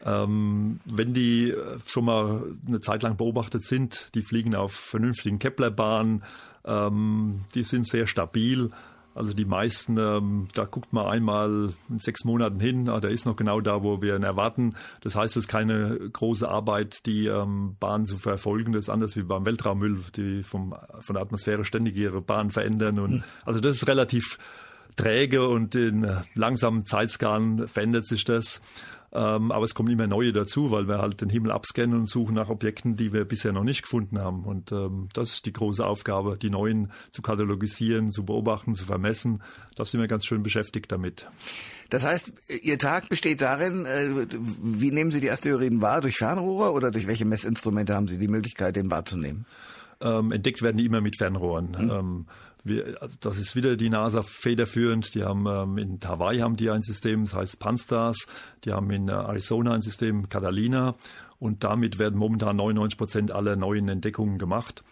Ähm, 0.05 0.81
wenn 0.85 1.15
die 1.15 1.51
äh, 1.51 1.79
schon 1.87 2.05
mal 2.05 2.43
eine 2.67 2.81
Zeit 2.81 3.03
lang 3.03 3.17
beobachtet 3.17 3.65
sind, 3.65 4.09
die 4.15 4.23
fliegen 4.23 4.55
auf 4.55 4.73
vernünftigen 4.73 5.39
Kepler-Bahnen, 5.39 6.23
ähm, 6.67 7.47
die 7.55 7.63
sind 7.63 7.89
sehr 7.89 8.07
stabil. 8.07 8.71
Also 9.15 9.33
die 9.33 9.45
meisten, 9.45 9.97
ähm, 9.97 10.49
da 10.55 10.65
guckt 10.65 10.93
man 10.93 11.07
einmal 11.07 11.73
in 11.89 11.99
sechs 11.99 12.25
Monaten 12.25 12.59
hin, 12.59 12.89
ah, 12.89 13.01
der 13.01 13.11
ist 13.11 13.27
noch 13.27 13.37
genau 13.37 13.61
da, 13.61 13.83
wo 13.83 14.03
wir 14.03 14.17
ihn 14.17 14.25
erwarten. 14.25 14.75
Das 15.03 15.15
heißt, 15.15 15.37
es 15.37 15.45
ist 15.45 15.49
keine 15.49 16.11
große 16.13 16.49
Arbeit, 16.49 17.07
die 17.07 17.27
ähm, 17.27 17.77
Bahn 17.79 18.07
zu 18.07 18.17
verfolgen. 18.17 18.73
Das 18.73 18.87
ist 18.87 18.91
anders 18.91 19.17
wie 19.17 19.23
beim 19.23 19.47
Weltraummüll, 19.47 20.01
die 20.17 20.43
vom, 20.43 20.75
von 21.01 21.15
der 21.15 21.23
Atmosphäre 21.23 21.65
ständig 21.65 21.97
ihre 21.97 22.21
Bahn 22.21 22.51
verändern. 22.51 22.99
Und, 22.99 23.11
hm. 23.11 23.25
Also 23.45 23.61
das 23.61 23.77
ist 23.77 23.87
relativ 23.87 24.39
träge 24.97 25.49
und 25.49 25.75
in 25.75 26.07
langsamen 26.35 26.87
Zeitskalen 26.87 27.69
verändert 27.69 28.07
sich 28.07 28.25
das. 28.25 28.61
Ähm, 29.15 29.53
aber 29.53 29.65
es 29.65 29.77
kommen 29.77 29.91
immer 29.91 30.09
neue 30.09 30.33
dazu, 30.33 30.73
weil 30.73 30.89
wir 30.89 30.99
halt 30.99 31.21
den 31.21 31.31
Himmel 31.31 31.53
abscannen 31.53 32.01
und 32.01 32.11
suchen 32.11 32.35
nach 32.35 32.49
Objekten, 32.49 32.97
die 32.97 33.13
wir 33.13 33.25
bisher 33.25 33.53
noch 33.53 33.63
nicht 33.63 33.83
gefunden 33.83 34.19
haben. 34.19 34.43
Und 34.43 34.73
ähm, 34.73 35.09
das 35.13 35.35
ist 35.35 35.47
die 35.47 35.53
große 35.53 35.87
Aufgabe, 35.87 36.37
die 36.37 36.51
neuen 36.51 36.91
zu 37.13 37.23
katalogisieren, 37.23 38.11
zu 38.11 38.25
beobachten, 38.25 38.75
zu 38.75 38.85
vermessen. 38.85 39.41
Da 39.77 39.85
sind 39.85 40.01
wir 40.01 40.09
ganz 40.09 40.27
schön 40.27 40.43
beschäftigt 40.43 40.91
damit. 40.91 41.29
Das 41.91 42.05
heißt, 42.05 42.33
Ihr 42.63 42.79
Tag 42.81 43.09
besteht 43.09 43.41
darin, 43.41 43.87
äh, 43.87 44.27
wie 44.61 44.91
nehmen 44.91 45.13
Sie 45.13 45.21
die 45.21 45.31
Asteroiden 45.31 45.81
wahr? 45.81 46.01
Durch 46.01 46.17
Fernrohre 46.17 46.73
oder 46.73 46.91
durch 46.91 47.07
welche 47.07 47.25
Messinstrumente 47.25 47.95
haben 47.95 48.09
Sie 48.09 48.19
die 48.19 48.27
Möglichkeit, 48.27 48.75
den 48.75 48.91
wahrzunehmen? 48.91 49.47
Ähm, 50.01 50.33
entdeckt 50.33 50.61
werden 50.61 50.79
die 50.79 50.87
immer 50.87 51.01
mit 51.01 51.19
Fernrohren. 51.19 51.79
Hm. 51.79 52.27
Wir, 52.65 53.01
also 53.01 53.17
das 53.21 53.39
ist 53.39 53.55
wieder 53.55 53.77
die 53.77 53.91
NASA 53.91 54.23
federführend. 54.23 55.15
Die 55.15 55.23
haben 55.23 55.47
ähm, 55.47 55.79
in 55.79 56.01
Hawaii 56.03 56.41
haben 56.41 56.57
die 56.57 56.71
ein 56.71 56.81
System, 56.81 57.27
das 57.27 57.35
heißt 57.35 57.61
Panstars. 57.61 58.27
Die 58.65 58.73
haben 58.73 58.91
in 58.91 59.09
äh, 59.09 59.13
Arizona 59.13 59.73
ein 59.73 59.83
System, 59.83 60.29
Catalina. 60.31 60.95
Und 61.39 61.63
damit 61.63 61.99
werden 61.99 62.19
momentan 62.19 62.57
99 62.57 62.99
Prozent 62.99 63.33
aller 63.33 63.55
neuen 63.57 63.89
Entdeckungen 63.89 64.39
gemacht. 64.39 64.83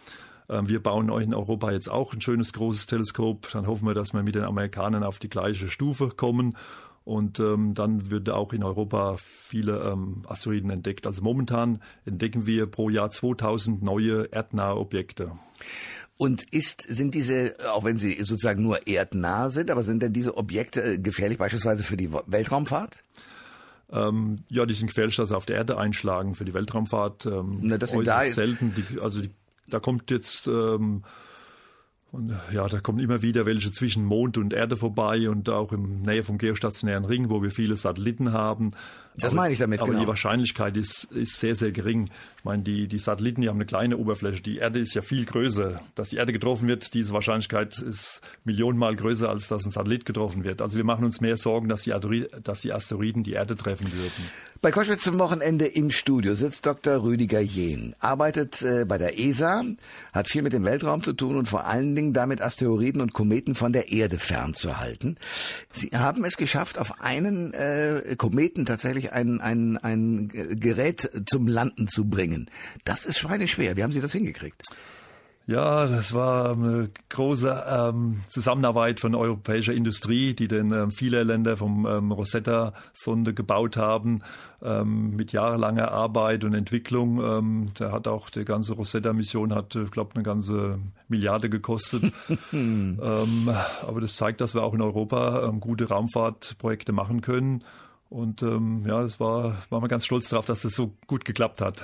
Ähm, 0.49 0.69
wir 0.69 0.81
bauen 0.81 1.09
in 1.21 1.33
Europa 1.33 1.71
jetzt 1.71 1.89
auch 1.89 2.13
ein 2.13 2.21
schönes 2.21 2.53
großes 2.53 2.85
Teleskop. 2.85 3.49
Dann 3.51 3.65
hoffen 3.65 3.87
wir, 3.87 3.95
dass 3.95 4.13
wir 4.13 4.21
mit 4.21 4.35
den 4.35 4.43
Amerikanern 4.43 5.03
auf 5.03 5.17
die 5.17 5.29
gleiche 5.29 5.69
Stufe 5.69 6.09
kommen. 6.09 6.55
Und 7.05 7.39
ähm, 7.39 7.73
dann 7.73 8.11
wird 8.11 8.29
auch 8.29 8.53
in 8.53 8.63
Europa 8.63 9.17
viele 9.17 9.79
ähm, 9.79 10.23
Asteroiden 10.27 10.69
entdeckt. 10.69 11.05
Also 11.05 11.21
momentan 11.21 11.81
entdecken 12.05 12.45
wir 12.45 12.65
pro 12.65 12.89
Jahr 12.89 13.09
2000 13.09 13.83
neue 13.83 14.31
erdnahe 14.31 14.77
Objekte. 14.77 15.31
Und 16.17 16.43
ist, 16.53 16.81
sind 16.81 17.15
diese, 17.15 17.55
auch 17.73 17.83
wenn 17.83 17.97
sie 17.97 18.13
sozusagen 18.23 18.61
nur 18.61 18.87
erdnah 18.87 19.49
sind, 19.49 19.71
aber 19.71 19.83
sind 19.83 20.01
denn 20.01 20.13
diese 20.13 20.37
Objekte 20.37 20.81
äh, 20.81 20.97
gefährlich 20.97 21.37
beispielsweise 21.37 21.83
für 21.83 21.97
die 21.97 22.11
Weltraumfahrt? 22.11 23.03
Ähm, 23.91 24.43
ja, 24.49 24.65
die 24.65 24.73
sind 24.73 24.87
gefährlich, 24.87 25.15
dass 25.15 25.29
sie 25.29 25.35
auf 25.35 25.45
der 25.45 25.57
Erde 25.57 25.77
einschlagen 25.77 26.35
für 26.35 26.45
die 26.45 26.53
Weltraumfahrt. 26.53 27.25
Ähm, 27.25 27.59
Na, 27.61 27.77
das 27.77 27.91
sind 27.91 28.07
da 28.07 28.21
selten. 28.21 28.73
Die, 28.75 28.99
also 28.99 29.21
die, 29.21 29.31
da 29.67 29.79
kommt 29.79 30.09
jetzt 30.11 30.47
ähm, 30.47 31.03
und 32.13 32.31
ja, 32.51 32.67
da 32.67 32.79
kommen 32.79 32.99
immer 32.99 33.23
wieder 33.23 33.47
welche 33.47 33.71
zwischen 33.71 34.05
Mond 34.05 34.37
und 34.37 34.53
Erde 34.53 34.77
vorbei 34.77 35.27
und 35.29 35.49
auch 35.49 35.71
im 35.71 36.03
Nähe 36.03 36.21
vom 36.21 36.37
geostationären 36.37 37.05
Ring, 37.05 37.31
wo 37.31 37.41
wir 37.41 37.49
viele 37.49 37.75
Satelliten 37.75 38.31
haben. 38.31 38.73
Das 39.17 39.31
aber, 39.31 39.41
meine 39.41 39.53
ich 39.53 39.59
damit, 39.59 39.79
Aber 39.79 39.89
genau. 39.89 40.01
die 40.01 40.07
Wahrscheinlichkeit 40.07 40.77
ist, 40.77 41.05
ist 41.05 41.39
sehr, 41.39 41.55
sehr 41.55 41.71
gering. 41.71 42.09
Ich 42.37 42.43
meine, 42.43 42.61
die, 42.61 42.87
die 42.87 42.99
Satelliten, 42.99 43.41
die 43.41 43.49
haben 43.49 43.57
eine 43.57 43.65
kleine 43.65 43.97
Oberfläche. 43.97 44.41
Die 44.41 44.57
Erde 44.57 44.79
ist 44.79 44.93
ja 44.93 45.01
viel 45.01 45.25
größer. 45.25 45.81
Dass 45.95 46.09
die 46.09 46.17
Erde 46.17 46.33
getroffen 46.33 46.67
wird, 46.67 46.93
diese 46.93 47.13
Wahrscheinlichkeit 47.13 47.79
ist 47.79 48.21
millionenmal 48.43 48.95
größer, 48.95 49.29
als 49.29 49.47
dass 49.47 49.65
ein 49.65 49.71
Satellit 49.71 50.05
getroffen 50.05 50.43
wird. 50.43 50.61
Also 50.61 50.77
wir 50.77 50.83
machen 50.83 51.05
uns 51.05 51.19
mehr 51.19 51.37
Sorgen, 51.37 51.67
dass 51.67 51.81
die, 51.81 51.93
dass 52.43 52.61
die 52.61 52.73
Asteroiden 52.73 53.23
die 53.23 53.33
Erde 53.33 53.55
treffen 53.55 53.91
würden. 53.91 54.29
Bei 54.61 54.71
Koschwitz 54.71 55.03
zum 55.03 55.19
Wochenende 55.19 55.65
im 55.65 55.89
Studio 55.89 56.35
sitzt 56.35 56.65
Dr. 56.65 57.03
Rüdiger 57.03 57.41
Jehn, 57.41 57.95
arbeitet 57.99 58.61
äh, 58.61 58.85
bei 58.87 58.97
der 58.97 59.19
ESA, 59.19 59.63
hat 60.13 60.29
viel 60.29 60.41
mit 60.41 60.53
dem 60.53 60.63
Weltraum 60.63 61.03
zu 61.03 61.11
tun 61.11 61.35
und 61.35 61.49
vor 61.49 61.65
allen 61.65 61.93
Dingen 61.95 62.02
damit 62.11 62.41
Asteroiden 62.41 62.99
und 62.99 63.13
Kometen 63.13 63.55
von 63.55 63.71
der 63.71 63.91
Erde 63.91 64.19
fernzuhalten. 64.19 65.17
Sie 65.71 65.91
haben 65.93 66.25
es 66.25 66.35
geschafft, 66.35 66.77
auf 66.77 66.99
einen 66.99 67.53
äh, 67.53 68.15
Kometen 68.17 68.65
tatsächlich 68.65 69.13
ein, 69.13 69.39
ein, 69.39 69.77
ein 69.77 70.27
Gerät 70.27 71.09
zum 71.25 71.47
Landen 71.47 71.87
zu 71.87 72.05
bringen. 72.09 72.49
Das 72.83 73.05
ist 73.05 73.19
schweineschwer. 73.19 73.77
Wie 73.77 73.83
haben 73.83 73.93
Sie 73.93 74.01
das 74.01 74.11
hingekriegt? 74.11 74.63
Ja, 75.45 75.87
das 75.87 76.13
war 76.13 76.53
eine 76.53 76.89
große 77.09 77.65
ähm, 77.67 78.21
Zusammenarbeit 78.29 79.01
von 79.01 79.13
europäischer 79.13 79.73
Industrie, 79.73 80.33
die 80.33 80.47
dann 80.47 80.71
ähm, 80.71 80.91
viele 80.91 81.23
Länder 81.23 81.57
vom 81.57 81.85
ähm, 81.85 82.13
Rosetta-Sonde 82.13 83.33
gebaut 83.33 83.75
haben, 83.75 84.21
ähm, 84.61 85.17
mit 85.17 85.33
jahrelanger 85.33 85.91
Arbeit 85.91 86.45
und 86.45 86.53
Entwicklung. 86.53 87.21
Ähm, 87.21 87.71
da 87.73 87.91
hat 87.91 88.07
auch 88.07 88.29
die 88.29 88.45
ganze 88.45 88.73
Rosetta-Mission 88.73 89.53
hat, 89.53 89.75
ich 89.75 89.91
glaube, 89.91 90.15
eine 90.15 90.23
ganze 90.23 90.79
Milliarde 91.09 91.49
gekostet. 91.49 92.13
ähm, 92.53 93.49
aber 93.85 93.99
das 93.99 94.15
zeigt, 94.15 94.39
dass 94.39 94.55
wir 94.55 94.63
auch 94.63 94.73
in 94.73 94.81
Europa 94.81 95.51
gute 95.59 95.89
Raumfahrtprojekte 95.89 96.93
machen 96.93 97.19
können. 97.19 97.65
Und 98.13 98.43
ähm, 98.43 98.83
ja, 98.85 99.01
das 99.01 99.19
war, 99.19 99.63
war 99.71 99.79
man 99.79 99.89
ganz 99.89 100.05
stolz 100.05 100.29
darauf, 100.29 100.45
dass 100.45 100.61
das 100.61 100.73
so 100.73 100.93
gut 101.07 101.25
geklappt 101.25 101.61
hat. 101.61 101.83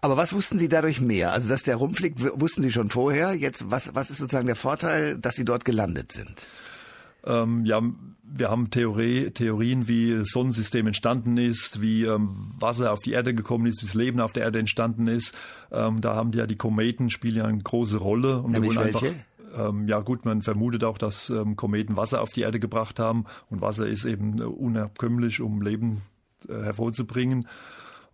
Aber 0.00 0.16
was 0.16 0.32
wussten 0.32 0.58
Sie 0.58 0.68
dadurch 0.68 1.00
mehr? 1.00 1.32
Also, 1.32 1.48
dass 1.48 1.62
der 1.62 1.76
rumfliegt, 1.76 2.18
wussten 2.40 2.64
Sie 2.64 2.72
schon 2.72 2.90
vorher. 2.90 3.34
Jetzt, 3.34 3.70
was, 3.70 3.94
was 3.94 4.10
ist 4.10 4.18
sozusagen 4.18 4.48
der 4.48 4.56
Vorteil, 4.56 5.16
dass 5.16 5.36
Sie 5.36 5.44
dort 5.44 5.64
gelandet 5.64 6.10
sind? 6.10 6.48
Ähm, 7.24 7.64
ja, 7.64 7.80
wir 8.24 8.50
haben 8.50 8.70
Theorie, 8.70 9.30
Theorien, 9.30 9.86
wie 9.86 10.16
das 10.18 10.30
Sonnensystem 10.30 10.88
entstanden 10.88 11.36
ist, 11.36 11.80
wie 11.80 12.04
ähm, 12.04 12.34
Wasser 12.58 12.92
auf 12.92 12.98
die 13.00 13.12
Erde 13.12 13.32
gekommen 13.32 13.66
ist, 13.66 13.80
wie 13.80 13.86
das 13.86 13.94
Leben 13.94 14.18
auf 14.18 14.32
der 14.32 14.42
Erde 14.42 14.58
entstanden 14.58 15.06
ist. 15.06 15.32
Ähm, 15.70 16.00
da 16.00 16.16
haben 16.16 16.32
die 16.32 16.38
ja 16.38 16.46
die 16.46 16.56
Kometen 16.56 17.08
spielen 17.08 17.36
ja 17.36 17.44
eine 17.44 17.62
große 17.62 17.98
Rolle. 17.98 18.40
Und 18.40 18.50
Nämlich 18.50 18.72
wir 18.72 18.76
wollen 18.78 18.94
welche? 18.94 19.06
einfach 19.06 19.24
ähm, 19.58 19.88
ja 19.88 20.00
gut, 20.00 20.24
man 20.24 20.42
vermutet 20.42 20.84
auch, 20.84 20.98
dass 20.98 21.30
ähm, 21.30 21.56
Kometen 21.56 21.96
Wasser 21.96 22.20
auf 22.22 22.30
die 22.30 22.42
Erde 22.42 22.60
gebracht 22.60 22.98
haben 22.98 23.24
und 23.50 23.60
Wasser 23.60 23.86
ist 23.86 24.04
eben 24.04 24.40
äh, 24.40 24.44
unabkömmlich, 24.44 25.40
um 25.40 25.62
Leben 25.62 26.02
äh, 26.48 26.62
hervorzubringen. 26.62 27.46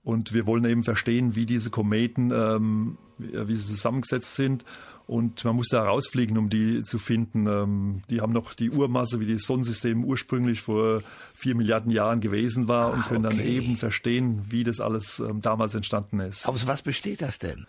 Und 0.03 0.35
wir 0.35 0.47
wollen 0.47 0.65
eben 0.67 0.85
verstehen, 0.85 1.35
wie 1.35 1.47
diese 1.47 1.71
Kometen, 1.71 2.31
ähm, 2.31 2.99
wie 3.19 3.55
sie 3.55 3.75
zusammengesetzt 3.75 4.37
sind. 4.37 4.65
Und 5.07 5.45
man 5.45 5.57
muss 5.57 5.69
da 5.69 5.83
rausfliegen, 5.83 6.37
um 6.39 6.51
die 6.51 6.83
zu 6.83 6.99
finden. 6.99 7.47
Ähm, 7.47 8.03
die 8.11 8.21
haben 8.21 8.33
noch 8.33 8.55
die 8.55 8.71
Urmasse, 8.71 9.21
wie 9.21 9.33
das 9.33 9.45
Sonnensystem 9.45 10.05
ursprünglich 10.05 10.61
vor 10.61 11.03
vier 11.35 11.55
Milliarden 11.55 11.91
Jahren 11.91 12.21
gewesen 12.21 12.69
war 12.69 12.93
und 12.93 13.01
ah, 13.01 13.09
können 13.09 13.27
okay. 13.27 13.37
dann 13.37 13.47
eben 13.47 13.77
verstehen, 13.77 14.45
wie 14.49 14.65
das 14.65 14.81
alles 14.81 15.21
ähm, 15.21 15.41
damals 15.41 15.75
entstanden 15.75 16.21
ist. 16.21 16.47
Aus 16.47 16.67
was 16.67 16.83
besteht 16.83 17.23
das 17.23 17.39
denn? 17.39 17.67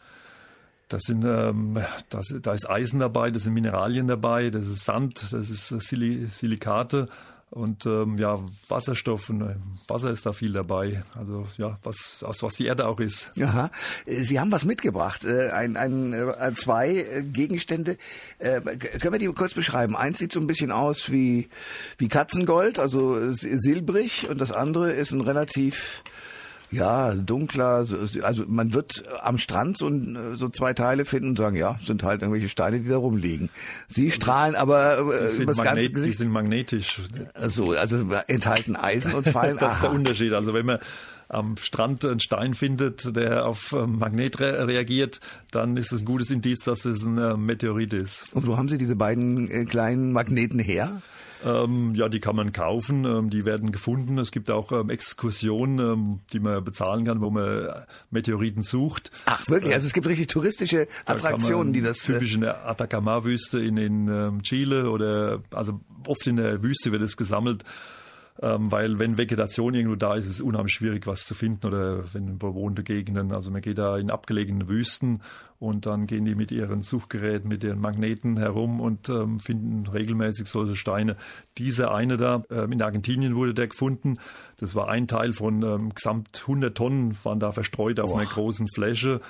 Das 0.88 1.02
sind, 1.04 1.26
ähm, 1.26 1.80
das, 2.10 2.34
da 2.42 2.54
ist 2.54 2.70
Eisen 2.70 3.00
dabei, 3.00 3.32
das 3.32 3.44
sind 3.44 3.54
Mineralien 3.54 4.08
dabei, 4.08 4.52
das 4.52 4.68
ist 4.68 4.86
Sand, 4.86 5.32
das 5.32 5.50
ist 5.50 5.72
äh, 5.72 5.80
Sil 5.82 6.30
Silikate 6.30 7.10
und 7.50 7.86
ähm, 7.86 8.18
ja 8.18 8.40
Wasserstoff 8.68 9.30
und 9.30 9.42
äh, 9.42 9.56
Wasser 9.88 10.12
ist 10.12 10.26
da 10.26 10.34
viel 10.34 10.52
dabei. 10.52 11.04
Also 11.18 11.48
ja, 11.58 11.80
was 11.84 12.20
aus 12.22 12.44
was 12.44 12.56
die 12.56 12.66
Erde 12.66 12.88
auch 12.88 13.00
ist. 13.00 13.32
Aha. 13.42 13.72
Sie 14.06 14.40
haben 14.40 14.52
was 14.52 14.66
mitgebracht, 14.66 15.24
äh, 15.24 15.50
ein, 15.52 15.78
ein, 15.78 16.14
äh, 16.14 16.54
zwei 16.56 17.06
Gegenstände. 17.32 17.98
Äh, 18.40 18.62
können 18.62 19.14
wir 19.14 19.20
die 19.20 19.28
kurz 19.28 19.54
beschreiben? 19.54 19.96
Eins 19.96 20.20
sieht 20.20 20.34
so 20.34 20.40
ein 20.40 20.48
bisschen 20.48 20.72
aus 20.72 21.12
wie 21.12 21.50
wie 21.98 22.10
Katzengold, 22.10 22.78
also 22.78 23.32
silbrig, 23.32 24.28
und 24.30 24.40
das 24.40 24.52
andere 24.52 24.92
ist 24.92 25.12
ein 25.12 25.22
relativ 25.22 26.04
ja, 26.72 27.14
dunkler, 27.14 27.86
also 28.22 28.44
man 28.48 28.74
wird 28.74 29.04
am 29.22 29.38
Strand 29.38 29.78
so, 29.78 29.90
so 30.34 30.50
zwei 30.50 30.74
Teile 30.74 31.06
finden 31.06 31.30
und 31.30 31.38
sagen, 31.38 31.56
ja, 31.56 31.80
sind 31.82 32.04
halt 32.04 32.22
irgendwelche 32.22 32.50
Steine, 32.50 32.80
die 32.80 32.90
da 32.90 32.98
rumliegen. 32.98 33.50
Sie 33.88 34.12
strahlen 34.12 34.56
aber 34.56 34.98
äh, 34.98 35.36
übers 35.38 35.58
ganze 35.58 35.90
Gesicht. 35.90 36.14
Die 36.14 36.18
sind 36.18 36.32
magnetisch. 36.32 37.02
So, 37.50 37.72
also 37.72 38.06
enthalten 38.28 38.76
Eisen 38.76 39.14
und 39.14 39.28
fallen. 39.30 39.58
das 39.60 39.76
ist 39.76 39.84
der 39.84 39.92
Unterschied. 39.92 40.34
Also 40.34 40.54
wenn 40.54 40.66
man 40.66 40.80
am 41.28 41.58
Strand 41.58 42.06
einen 42.06 42.20
Stein 42.20 42.54
findet, 42.54 43.16
der 43.16 43.46
auf 43.46 43.74
ähm, 43.74 43.98
Magnet 43.98 44.40
re 44.40 44.68
reagiert, 44.68 45.20
dann 45.52 45.78
ist 45.78 45.92
es 45.92 46.02
ein 46.02 46.06
gutes 46.06 46.30
Indiz, 46.30 46.64
dass 46.64 46.86
es 46.86 47.04
ein 47.04 47.18
äh, 47.18 47.36
Meteorit 47.38 47.94
ist. 47.94 48.28
Und 48.34 48.48
wo 48.48 48.58
haben 48.58 48.68
Sie 48.68 48.78
diese 48.78 48.96
beiden 48.96 49.50
äh, 49.50 49.66
kleinen 49.66 50.12
Magneten 50.12 50.60
her? 50.60 51.02
Ähm, 51.44 51.96
ja, 51.96 52.10
die 52.10 52.20
kann 52.20 52.36
man 52.36 52.52
kaufen, 52.52 53.06
ähm, 53.06 53.30
die 53.30 53.46
werden 53.46 53.72
gefunden. 53.72 54.18
Es 54.18 54.32
gibt 54.32 54.50
auch 54.50 54.72
ähm, 54.72 54.90
Exkursionen, 54.90 55.80
ähm, 55.80 56.20
die 56.32 56.40
man 56.40 56.64
bezahlen 56.64 57.06
kann, 57.06 57.22
wo 57.22 57.30
man 57.30 57.86
Meteoriten 58.12 58.64
sucht. 58.64 59.12
Ach 59.26 59.48
wirklich? 59.48 59.74
Also 59.74 59.88
es 59.88 59.94
gibt 59.94 60.08
richtig 60.08 60.28
touristische 60.28 60.88
Attraktionen, 61.06 61.74
die 61.74 61.82
das. 61.82 62.08
Äh, 62.10 62.14
typisch 62.14 62.36
in 62.36 62.42
der 62.42 62.68
Atacama-Wüste 62.68 63.60
in, 63.60 63.78
in 63.78 64.08
ähm, 64.08 64.44
Chile 64.44 64.90
oder 64.90 65.42
also 65.52 65.80
oft 66.08 66.26
in 66.28 66.38
der 66.38 66.64
Wüste 66.64 66.92
wird 66.92 67.02
es 67.02 67.18
gesammelt. 67.18 67.64
Ähm, 68.42 68.70
weil 68.70 69.00
wenn 69.00 69.18
Vegetation 69.18 69.74
irgendwo 69.74 69.96
da 69.96 70.16
ist, 70.16 70.26
ist 70.26 70.32
es 70.34 70.42
unheimlich 70.42 70.74
schwierig, 70.74 71.08
was 71.08 71.26
zu 71.26 71.34
finden 71.34 71.68
oder 71.68 72.14
wenn 72.14 72.38
bewohnte 72.38 72.84
Gegenden. 72.84 73.32
Also 73.32 73.50
man 73.50 73.62
geht 73.62 73.78
da 73.78 73.98
in 73.98 74.12
abgelegene 74.12 74.68
Wüsten 74.68 75.22
und 75.58 75.86
dann 75.86 76.06
gehen 76.06 76.26
die 76.26 76.36
mit 76.36 76.52
ihren 76.52 76.82
Suchgeräten, 76.82 77.48
mit 77.48 77.64
ihren 77.64 77.80
Magneten 77.80 78.36
herum 78.38 78.82
und 78.82 79.08
ähm, 79.08 79.40
finden 79.40 79.88
regelmäßig 79.88 80.48
solche 80.48 80.76
Steine. 80.76 81.16
Dieser 81.58 81.94
eine 81.94 82.18
da, 82.18 82.44
ähm, 82.52 82.74
in 82.74 82.82
Argentinien 82.82 83.38
wurde 83.38 83.54
der 83.54 83.70
gefunden. 83.70 84.20
Das 84.58 84.76
war 84.76 84.90
ein 84.90 85.08
Teil 85.08 85.32
von 85.32 85.64
ähm, 85.64 85.94
gesamt 85.96 86.42
100 86.42 86.76
Tonnen, 86.76 87.18
waren 87.24 87.40
da 87.40 87.54
verstreut 87.54 88.02
auf 88.02 88.12
Boah. 88.12 88.20
einer 88.20 88.30
großen 88.30 88.68
Fläche 88.68 89.22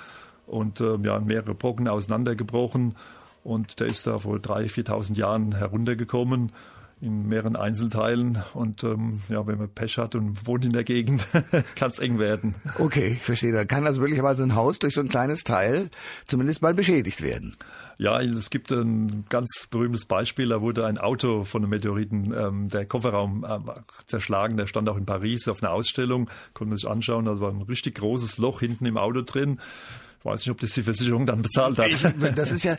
und 0.48 0.80
ähm, 0.80 1.04
ja, 1.04 1.20
mehrere 1.20 1.54
Brocken 1.54 1.86
auseinandergebrochen. 1.86 2.96
Und 3.44 3.78
der 3.78 3.86
ist 3.86 4.08
da 4.08 4.18
vor 4.18 4.38
3.000, 4.38 4.88
4.000 4.88 5.16
Jahren 5.16 5.54
heruntergekommen 5.54 6.50
in 7.00 7.28
mehreren 7.28 7.56
Einzelteilen. 7.56 8.42
Und 8.54 8.82
ähm, 8.82 9.20
ja, 9.28 9.46
wenn 9.46 9.58
man 9.58 9.68
Pech 9.68 9.98
hat 9.98 10.14
und 10.14 10.46
wohnt 10.46 10.64
in 10.64 10.72
der 10.72 10.84
Gegend, 10.84 11.26
kann 11.76 11.90
es 11.90 11.98
eng 11.98 12.18
werden. 12.18 12.54
Okay, 12.78 13.12
ich 13.16 13.22
verstehe. 13.22 13.52
Da 13.52 13.64
kann 13.64 13.86
also 13.86 14.00
möglicherweise 14.00 14.42
ein 14.42 14.54
Haus 14.54 14.78
durch 14.78 14.94
so 14.94 15.02
ein 15.02 15.08
kleines 15.08 15.44
Teil 15.44 15.90
zumindest 16.26 16.62
mal 16.62 16.74
beschädigt 16.74 17.20
werden. 17.22 17.56
Ja, 17.98 18.20
es 18.20 18.50
gibt 18.50 18.72
ein 18.72 19.24
ganz 19.28 19.68
berühmtes 19.70 20.06
Beispiel. 20.06 20.48
Da 20.48 20.60
wurde 20.60 20.86
ein 20.86 20.98
Auto 20.98 21.44
von 21.44 21.62
einem 21.62 21.70
Meteoriten, 21.70 22.34
ähm, 22.36 22.68
der 22.68 22.86
Kofferraum 22.86 23.44
äh, 23.44 23.58
zerschlagen. 24.06 24.56
Der 24.56 24.66
stand 24.66 24.88
auch 24.88 24.96
in 24.96 25.06
Paris 25.06 25.48
auf 25.48 25.62
einer 25.62 25.72
Ausstellung, 25.72 26.30
konnte 26.54 26.70
man 26.70 26.76
sich 26.78 26.88
anschauen. 26.88 27.26
Da 27.26 27.40
war 27.40 27.50
ein 27.50 27.62
richtig 27.62 27.96
großes 27.96 28.38
Loch 28.38 28.60
hinten 28.60 28.86
im 28.86 28.96
Auto 28.96 29.22
drin 29.22 29.60
weiß 30.24 30.40
nicht, 30.40 30.50
ob 30.50 30.60
das 30.60 30.72
die 30.72 30.82
Versicherung 30.82 31.26
dann 31.26 31.42
bezahlt 31.42 31.78
hat. 31.78 31.88
Ich, 31.88 32.02
das 32.34 32.50
ist 32.50 32.64
ja, 32.64 32.76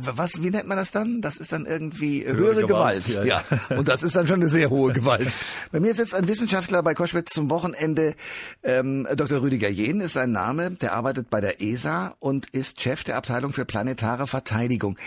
was, 0.00 0.42
wie 0.42 0.50
nennt 0.50 0.66
man 0.66 0.76
das 0.76 0.90
dann? 0.90 1.20
Das 1.20 1.36
ist 1.36 1.52
dann 1.52 1.66
irgendwie 1.66 2.24
höhere, 2.24 2.36
höhere 2.36 2.66
Gewalt. 2.66 3.04
Gewalt. 3.04 3.26
Ja, 3.26 3.42
ja. 3.70 3.76
Und 3.76 3.88
das 3.88 4.02
ist 4.02 4.16
dann 4.16 4.26
schon 4.26 4.40
eine 4.40 4.48
sehr 4.48 4.70
hohe 4.70 4.92
Gewalt. 4.92 5.34
Bei 5.72 5.80
mir 5.80 5.94
sitzt 5.94 6.14
ein 6.14 6.26
Wissenschaftler 6.28 6.82
bei 6.82 6.94
Koschwitz 6.94 7.32
zum 7.32 7.50
Wochenende. 7.50 8.14
Ähm, 8.62 9.06
Dr. 9.14 9.42
Rüdiger 9.42 9.68
Jehn 9.68 10.00
ist 10.00 10.14
sein 10.14 10.32
Name. 10.32 10.72
Der 10.72 10.94
arbeitet 10.94 11.30
bei 11.30 11.40
der 11.40 11.60
ESA 11.62 12.16
und 12.18 12.46
ist 12.48 12.80
Chef 12.80 13.04
der 13.04 13.16
Abteilung 13.16 13.52
für 13.52 13.64
planetare 13.64 14.26
Verteidigung. 14.26 14.98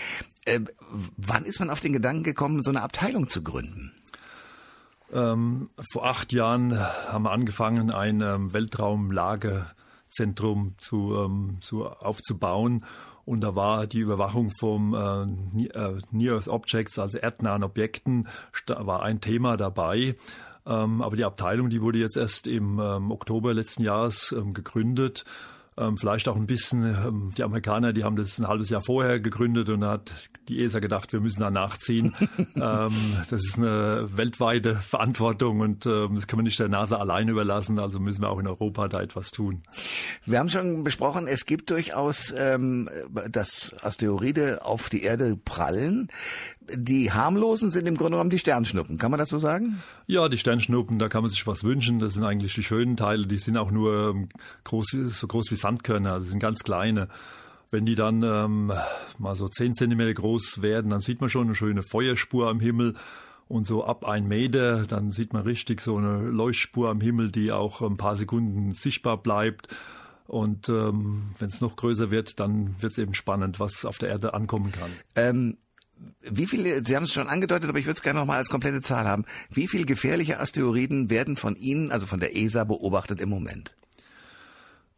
Äh, 0.44 0.60
wann 1.16 1.44
ist 1.44 1.60
man 1.60 1.70
auf 1.70 1.80
den 1.80 1.92
Gedanken 1.92 2.24
gekommen, 2.24 2.62
so 2.62 2.70
eine 2.70 2.82
Abteilung 2.82 3.28
zu 3.28 3.42
gründen? 3.42 3.92
Ähm, 5.12 5.68
vor 5.90 6.06
acht 6.06 6.32
Jahren 6.32 6.78
haben 6.78 7.24
wir 7.24 7.32
angefangen, 7.32 7.92
ein 7.92 8.22
ähm, 8.22 8.52
Weltraumlager 8.54 9.72
Zentrum 10.12 10.74
zu, 10.78 11.16
ähm, 11.16 11.58
zu 11.60 11.86
aufzubauen. 11.86 12.84
Und 13.24 13.40
da 13.42 13.54
war 13.54 13.86
die 13.86 14.00
Überwachung 14.00 14.50
vom 14.58 14.94
äh, 14.94 15.22
äh 15.68 16.00
Near 16.10 16.34
Earth 16.34 16.48
Objects, 16.48 16.98
also 16.98 17.18
erdnahen 17.18 17.62
Objekten, 17.62 18.28
war 18.66 19.02
ein 19.02 19.20
Thema 19.20 19.56
dabei. 19.56 20.16
Ähm, 20.66 21.02
aber 21.02 21.16
die 21.16 21.24
Abteilung, 21.24 21.70
die 21.70 21.82
wurde 21.82 21.98
jetzt 21.98 22.16
erst 22.16 22.46
im 22.46 22.78
ähm, 22.78 23.10
Oktober 23.10 23.54
letzten 23.54 23.82
Jahres 23.82 24.32
ähm, 24.32 24.54
gegründet 24.54 25.24
ähm, 25.78 25.96
vielleicht 25.96 26.28
auch 26.28 26.36
ein 26.36 26.46
bisschen, 26.46 26.84
ähm, 26.84 27.32
die 27.36 27.42
Amerikaner, 27.42 27.92
die 27.92 28.04
haben 28.04 28.16
das 28.16 28.38
ein 28.38 28.46
halbes 28.46 28.68
Jahr 28.68 28.82
vorher 28.82 29.20
gegründet 29.20 29.68
und 29.70 29.80
da 29.80 29.92
hat 29.92 30.12
die 30.48 30.62
ESA 30.62 30.80
gedacht, 30.80 31.12
wir 31.12 31.20
müssen 31.20 31.40
da 31.40 31.50
nachziehen. 31.50 32.14
ähm, 32.56 32.90
das 33.30 33.44
ist 33.44 33.56
eine 33.56 34.08
weltweite 34.14 34.76
Verantwortung 34.76 35.60
und 35.60 35.86
ähm, 35.86 36.16
das 36.16 36.26
kann 36.26 36.36
man 36.36 36.44
nicht 36.44 36.60
der 36.60 36.68
NASA 36.68 36.96
allein 36.96 37.28
überlassen, 37.28 37.78
also 37.78 38.00
müssen 38.00 38.22
wir 38.22 38.28
auch 38.28 38.38
in 38.38 38.46
Europa 38.46 38.88
da 38.88 39.00
etwas 39.00 39.30
tun. 39.30 39.62
Wir 40.26 40.38
haben 40.38 40.50
schon 40.50 40.84
besprochen, 40.84 41.26
es 41.26 41.46
gibt 41.46 41.70
durchaus, 41.70 42.34
ähm, 42.36 42.90
dass 43.30 43.74
Asteroide 43.82 44.64
auf 44.64 44.90
die 44.90 45.02
Erde 45.02 45.36
prallen. 45.36 46.08
Die 46.70 47.12
harmlosen 47.12 47.70
sind 47.70 47.86
im 47.86 47.96
Grunde 47.96 48.12
genommen 48.12 48.30
die 48.30 48.38
Sternschnuppen. 48.38 48.98
Kann 48.98 49.10
man 49.10 49.24
so 49.26 49.38
sagen? 49.38 49.82
Ja, 50.06 50.28
die 50.28 50.38
Sternschnuppen, 50.38 50.98
da 50.98 51.08
kann 51.08 51.22
man 51.22 51.30
sich 51.30 51.46
was 51.46 51.64
wünschen. 51.64 51.98
Das 51.98 52.14
sind 52.14 52.24
eigentlich 52.24 52.54
die 52.54 52.62
schönen 52.62 52.96
Teile. 52.96 53.26
Die 53.26 53.38
sind 53.38 53.56
auch 53.56 53.70
nur 53.70 54.10
ähm, 54.10 54.28
groß, 54.64 54.96
so 55.10 55.26
groß 55.26 55.50
wie 55.50 55.56
Sandkörner, 55.56 56.14
also 56.14 56.30
sind 56.30 56.38
ganz 56.38 56.62
kleine. 56.62 57.08
Wenn 57.70 57.86
die 57.86 57.94
dann 57.94 58.22
ähm, 58.22 58.72
mal 59.18 59.34
so 59.34 59.48
zehn 59.48 59.74
Zentimeter 59.74 60.12
groß 60.12 60.60
werden, 60.60 60.90
dann 60.90 61.00
sieht 61.00 61.20
man 61.20 61.30
schon 61.30 61.46
eine 61.46 61.56
schöne 61.56 61.82
Feuerspur 61.82 62.48
am 62.48 62.60
Himmel. 62.60 62.94
Und 63.48 63.66
so 63.66 63.84
ab 63.84 64.06
ein 64.06 64.28
Meter, 64.28 64.86
dann 64.86 65.10
sieht 65.10 65.32
man 65.32 65.42
richtig 65.42 65.80
so 65.80 65.96
eine 65.96 66.22
Leuchtspur 66.22 66.88
am 66.88 67.00
Himmel, 67.00 67.30
die 67.30 67.52
auch 67.52 67.82
ein 67.82 67.96
paar 67.96 68.16
Sekunden 68.16 68.72
sichtbar 68.72 69.18
bleibt. 69.18 69.68
Und 70.26 70.68
ähm, 70.68 71.32
wenn 71.38 71.48
es 71.48 71.60
noch 71.60 71.76
größer 71.76 72.10
wird, 72.10 72.40
dann 72.40 72.76
wird 72.80 72.92
es 72.92 72.98
eben 72.98 73.12
spannend, 73.12 73.60
was 73.60 73.84
auf 73.84 73.98
der 73.98 74.08
Erde 74.08 74.32
ankommen 74.32 74.72
kann. 74.72 74.90
Ähm, 75.16 75.58
wie 76.20 76.46
viele, 76.46 76.84
Sie 76.84 76.96
haben 76.96 77.04
es 77.04 77.12
schon 77.12 77.28
angedeutet, 77.28 77.68
aber 77.68 77.78
ich 77.78 77.86
würde 77.86 77.96
es 77.96 78.02
gerne 78.02 78.20
noch 78.20 78.26
mal 78.26 78.38
als 78.38 78.48
komplette 78.48 78.80
Zahl 78.80 79.06
haben. 79.06 79.24
Wie 79.50 79.68
viele 79.68 79.84
gefährliche 79.84 80.40
Asteroiden 80.40 81.10
werden 81.10 81.36
von 81.36 81.56
Ihnen, 81.56 81.90
also 81.90 82.06
von 82.06 82.20
der 82.20 82.36
ESA, 82.36 82.64
beobachtet 82.64 83.20
im 83.20 83.28
Moment? 83.28 83.74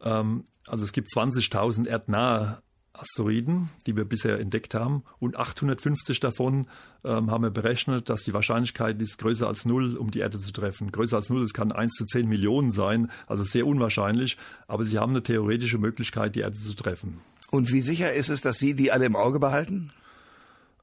Ähm, 0.01 0.45
also 0.67 0.85
es 0.85 0.93
gibt 0.93 1.09
20.000 1.09 1.87
erdnahe 1.87 2.61
Asteroiden, 2.93 3.69
die 3.85 3.95
wir 3.95 4.05
bisher 4.05 4.39
entdeckt 4.39 4.73
haben. 4.73 5.03
Und 5.19 5.35
850 5.35 6.19
davon 6.19 6.67
ähm, 7.03 7.29
haben 7.31 7.43
wir 7.43 7.49
berechnet, 7.49 8.09
dass 8.09 8.23
die 8.23 8.33
Wahrscheinlichkeit 8.33 9.01
ist 9.01 9.17
größer 9.17 9.47
als 9.47 9.65
null, 9.65 9.97
um 9.97 10.11
die 10.11 10.19
Erde 10.19 10.39
zu 10.39 10.51
treffen. 10.51 10.91
Größer 10.91 11.17
als 11.17 11.29
null, 11.29 11.41
das 11.41 11.53
kann 11.53 11.71
1 11.71 11.93
zu 11.93 12.05
10 12.05 12.27
Millionen 12.27 12.71
sein, 12.71 13.11
also 13.27 13.43
sehr 13.43 13.67
unwahrscheinlich. 13.67 14.37
Aber 14.67 14.83
sie 14.83 14.97
haben 14.97 15.11
eine 15.11 15.23
theoretische 15.23 15.77
Möglichkeit, 15.77 16.35
die 16.35 16.41
Erde 16.41 16.57
zu 16.57 16.73
treffen. 16.73 17.21
Und 17.51 17.71
wie 17.71 17.81
sicher 17.81 18.13
ist 18.13 18.29
es, 18.29 18.41
dass 18.41 18.57
Sie 18.57 18.75
die 18.75 18.91
alle 18.91 19.05
im 19.05 19.15
Auge 19.15 19.39
behalten? 19.39 19.91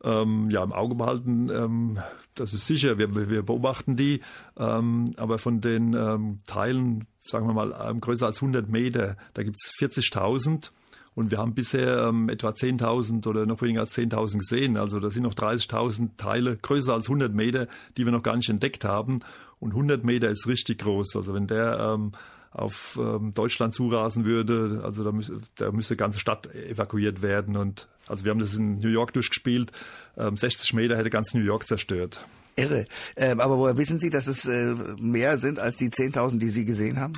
Ähm, 0.03 0.51
ja, 0.51 0.63
im 0.63 0.73
Auge 0.73 0.95
behalten. 0.95 1.51
Ähm, 1.51 1.99
das 2.35 2.55
ist 2.55 2.67
sicher, 2.67 2.99
wir, 2.99 3.15
wir 3.15 3.43
beobachten 3.43 3.97
die. 3.97 4.21
Ähm, 4.57 5.15
aber 5.17 5.39
von 5.39 5.61
den 5.61 5.95
ähm, 5.95 6.41
Teilen, 6.47 7.07
sagen 7.25 7.47
wir 7.47 7.55
mal, 7.55 7.75
ähm, 7.89 8.01
größer 8.01 8.27
als 8.27 8.39
100 8.39 8.69
Meter, 8.69 9.17
da 9.35 9.43
gibt 9.43 9.57
es 9.57 9.73
40.000. 9.79 10.71
Und 11.15 11.31
wir 11.31 11.39
haben 11.39 11.55
bisher 11.55 12.09
ähm, 12.09 12.31
etwa 12.31 12.51
10.000 12.51 13.27
oder 13.27 13.45
noch 13.45 13.61
weniger 13.61 13.81
als 13.81 13.97
10.000 13.97 14.39
gesehen. 14.39 14.77
Also 14.79 14.99
da 14.99 15.11
sind 15.11 15.25
noch 15.25 15.35
30.000 15.35 16.17
Teile 16.17 16.57
größer 16.57 16.95
als 16.95 17.07
100 17.07 17.35
Meter, 17.35 17.67
die 17.97 18.07
wir 18.07 18.13
noch 18.13 18.23
gar 18.23 18.37
nicht 18.37 18.49
entdeckt 18.49 18.85
haben. 18.85 19.21
Und 19.61 19.73
100 19.73 20.05
Meter 20.05 20.31
ist 20.31 20.47
richtig 20.47 20.79
groß. 20.79 21.17
Also 21.17 21.35
wenn 21.35 21.47
der 21.47 21.79
ähm, 21.79 22.13
auf 22.53 22.99
ähm, 23.01 23.33
Deutschland 23.35 23.75
zurasen 23.75 24.25
würde, 24.25 24.83
also 24.85 25.05
da, 25.05 25.13
müß, 25.13 25.33
da 25.57 25.73
müsste 25.73 25.97
ganze 25.97 26.21
Stadt 26.21 26.55
evakuiert 26.55 27.23
werden. 27.23 27.57
Und 27.57 27.89
also 28.09 28.25
wir 28.25 28.31
haben 28.31 28.41
das 28.41 28.55
in 28.55 28.79
New 28.79 28.91
York 28.91 29.13
durchgespielt. 29.15 29.73
Ähm, 30.17 30.37
60 30.37 30.75
Meter 30.75 30.97
hätte 30.97 31.11
ganz 31.11 31.35
New 31.35 31.43
York 31.43 31.67
zerstört. 31.67 32.25
Irre. 32.57 32.85
Ähm, 33.17 33.41
aber 33.41 33.57
woher 33.57 33.79
wissen 33.79 33.99
Sie, 33.99 34.11
dass 34.11 34.27
es 34.27 34.45
äh, 34.45 34.75
mehr 34.99 35.39
sind 35.39 35.59
als 35.59 35.77
die 35.77 35.89
10.000, 35.89 36.39
die 36.39 36.51
Sie 36.51 36.67
gesehen 36.67 37.01
haben? 37.01 37.15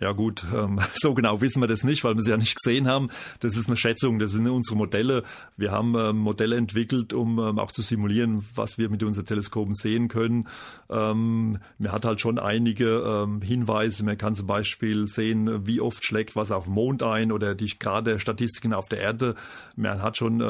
Ja 0.00 0.12
gut, 0.12 0.44
ähm, 0.54 0.80
so 0.94 1.14
genau 1.14 1.40
wissen 1.40 1.60
wir 1.60 1.68
das 1.68 1.84
nicht, 1.84 2.04
weil 2.04 2.16
wir 2.16 2.22
sie 2.22 2.30
ja 2.30 2.36
nicht 2.36 2.56
gesehen 2.56 2.88
haben. 2.88 3.10
Das 3.40 3.56
ist 3.56 3.68
eine 3.68 3.76
Schätzung, 3.76 4.18
das 4.18 4.32
sind 4.32 4.48
unsere 4.48 4.76
Modelle. 4.76 5.22
Wir 5.56 5.70
haben 5.70 5.94
ähm, 5.96 6.18
Modelle 6.18 6.56
entwickelt, 6.56 7.12
um 7.14 7.38
ähm, 7.38 7.58
auch 7.58 7.72
zu 7.72 7.82
simulieren, 7.82 8.44
was 8.54 8.76
wir 8.76 8.90
mit 8.90 9.02
unseren 9.02 9.26
Teleskopen 9.26 9.74
sehen 9.74 10.08
können. 10.08 10.48
Man 10.88 11.60
hat 11.88 12.04
halt 12.04 12.20
schon 12.20 12.38
einige 12.38 13.26
Hinweise. 13.42 14.04
Man 14.04 14.18
kann 14.18 14.34
zum 14.34 14.46
Beispiel 14.46 15.06
sehen, 15.06 15.66
wie 15.66 15.80
oft 15.80 16.04
schlägt 16.04 16.36
was 16.36 16.52
auf 16.52 16.64
dem 16.64 16.74
Mond 16.74 17.02
ein 17.02 17.32
oder 17.32 17.54
die 17.54 17.78
gerade 17.78 18.20
Statistiken 18.20 18.74
auf 18.74 18.88
der 18.88 19.00
Erde. 19.00 19.34
Man 19.76 20.02
hat 20.02 20.16
schon 20.16 20.42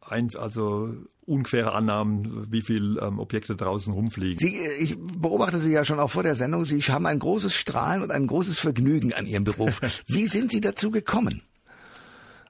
ein, 0.00 0.30
also 0.36 0.94
ungefähre 1.30 1.72
Annahmen, 1.72 2.50
wie 2.50 2.60
viele 2.60 3.00
ähm, 3.00 3.20
Objekte 3.20 3.54
draußen 3.54 3.92
rumfliegen. 3.92 4.36
Sie, 4.36 4.56
äh, 4.56 4.74
ich 4.74 4.96
beobachte 4.98 5.60
Sie 5.60 5.72
ja 5.72 5.84
schon 5.84 6.00
auch 6.00 6.10
vor 6.10 6.24
der 6.24 6.34
Sendung. 6.34 6.64
Sie 6.64 6.80
haben 6.82 7.06
ein 7.06 7.20
großes 7.20 7.54
Strahlen 7.54 8.02
und 8.02 8.10
ein 8.10 8.26
großes 8.26 8.58
Vergnügen 8.58 9.14
an 9.14 9.26
Ihrem 9.26 9.44
Beruf. 9.44 9.80
Wie 10.06 10.26
sind 10.26 10.50
Sie 10.50 10.60
dazu 10.60 10.90
gekommen? 10.90 11.42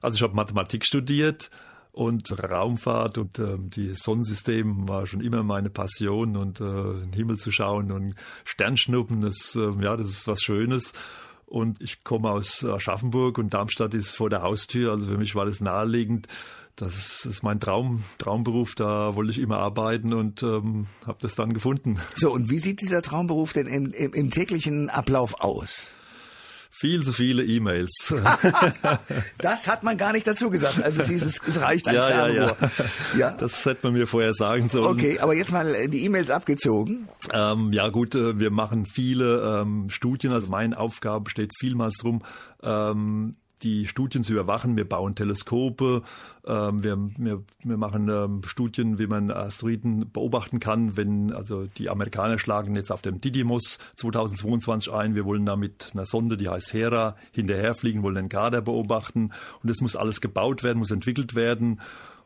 Also 0.01 0.15
ich 0.15 0.23
habe 0.23 0.33
Mathematik 0.33 0.83
studiert 0.83 1.51
und 1.91 2.31
Raumfahrt 2.31 3.19
und 3.19 3.37
ähm, 3.37 3.69
die 3.69 3.93
Sonnensystem 3.93 4.87
war 4.87 5.05
schon 5.05 5.21
immer 5.21 5.43
meine 5.43 5.69
Passion 5.69 6.35
und 6.35 6.59
äh, 6.59 6.63
den 6.63 7.13
Himmel 7.13 7.37
zu 7.37 7.51
schauen 7.51 7.91
und 7.91 8.15
Sternschnuppen, 8.45 9.21
das, 9.21 9.55
äh, 9.55 9.71
ja, 9.83 9.95
das 9.95 10.09
ist 10.09 10.27
was 10.27 10.41
Schönes. 10.41 10.93
Und 11.45 11.81
ich 11.81 12.05
komme 12.05 12.31
aus 12.31 12.63
Aschaffenburg 12.63 13.37
und 13.37 13.53
Darmstadt 13.53 13.93
ist 13.93 14.15
vor 14.15 14.29
der 14.29 14.41
Haustür, 14.41 14.93
also 14.93 15.07
für 15.07 15.17
mich 15.17 15.35
war 15.35 15.45
das 15.45 15.59
naheliegend 15.59 16.27
das 16.75 17.25
ist 17.25 17.43
mein 17.43 17.59
Traum, 17.59 18.03
Traumberuf, 18.17 18.75
da 18.75 19.15
wollte 19.15 19.31
ich 19.31 19.39
immer 19.39 19.57
arbeiten 19.57 20.13
und 20.13 20.43
ähm, 20.43 20.87
habe 21.05 21.17
das 21.21 21.35
dann 21.35 21.53
gefunden. 21.53 21.99
So, 22.15 22.31
und 22.31 22.49
wie 22.49 22.59
sieht 22.59 22.81
dieser 22.81 23.01
Traumberuf 23.01 23.53
denn 23.53 23.67
im, 23.67 23.91
im, 23.91 24.13
im 24.13 24.31
täglichen 24.31 24.89
Ablauf 24.89 25.39
aus? 25.39 25.95
Viel 26.73 27.03
zu 27.03 27.13
viele 27.13 27.43
E-Mails. 27.43 28.15
das 29.37 29.67
hat 29.67 29.83
man 29.83 29.97
gar 29.97 30.13
nicht 30.13 30.25
dazu 30.25 30.49
gesagt. 30.49 30.81
Also 30.81 31.01
es, 31.01 31.09
ist, 31.09 31.47
es 31.47 31.61
reicht 31.61 31.87
ein 31.87 31.93
ja, 31.93 32.07
Fernrohr. 32.07 32.33
Ja, 32.33 32.67
ja. 33.13 33.19
ja, 33.19 33.37
das 33.37 33.63
hätte 33.65 33.81
man 33.83 33.93
mir 33.93 34.07
vorher 34.07 34.33
sagen 34.33 34.67
sollen. 34.67 34.87
Okay, 34.87 35.19
aber 35.19 35.35
jetzt 35.35 35.51
mal 35.51 35.75
äh, 35.75 35.87
die 35.87 36.03
E-Mails 36.05 36.31
abgezogen. 36.31 37.07
Ähm, 37.31 37.71
ja 37.71 37.89
gut, 37.89 38.15
äh, 38.15 38.39
wir 38.39 38.49
machen 38.49 38.87
viele 38.87 39.61
ähm, 39.61 39.91
Studien. 39.91 40.33
Also 40.33 40.49
meine 40.49 40.75
Aufgabe 40.79 41.25
besteht 41.25 41.51
vielmals 41.59 41.97
darum, 41.97 42.23
ähm, 42.63 43.33
die 43.63 43.87
Studien 43.87 44.23
zu 44.23 44.33
überwachen. 44.33 44.75
Wir 44.75 44.87
bauen 44.87 45.15
Teleskope, 45.15 46.03
ähm, 46.45 46.83
wir, 46.83 46.97
wir, 47.17 47.43
wir 47.63 47.77
machen 47.77 48.09
ähm, 48.09 48.41
Studien, 48.45 48.99
wie 48.99 49.07
man 49.07 49.31
Asteroiden 49.31 50.11
beobachten 50.11 50.59
kann. 50.59 50.97
Wenn 50.97 51.31
also 51.33 51.65
die 51.77 51.89
Amerikaner 51.89 52.39
schlagen 52.39 52.75
jetzt 52.75 52.91
auf 52.91 53.01
dem 53.01 53.21
Didymos 53.21 53.79
2022 53.95 54.91
ein, 54.91 55.15
wir 55.15 55.25
wollen 55.25 55.45
da 55.45 55.55
mit 55.55 55.89
einer 55.93 56.05
Sonde, 56.05 56.37
die 56.37 56.49
heißt 56.49 56.73
Hera, 56.73 57.15
hinterherfliegen, 57.31 58.03
wollen 58.03 58.15
den 58.15 58.29
Kader 58.29 58.61
beobachten 58.61 59.31
und 59.61 59.69
das 59.69 59.81
muss 59.81 59.95
alles 59.95 60.21
gebaut 60.21 60.63
werden, 60.63 60.79
muss 60.79 60.91
entwickelt 60.91 61.35
werden. 61.35 61.79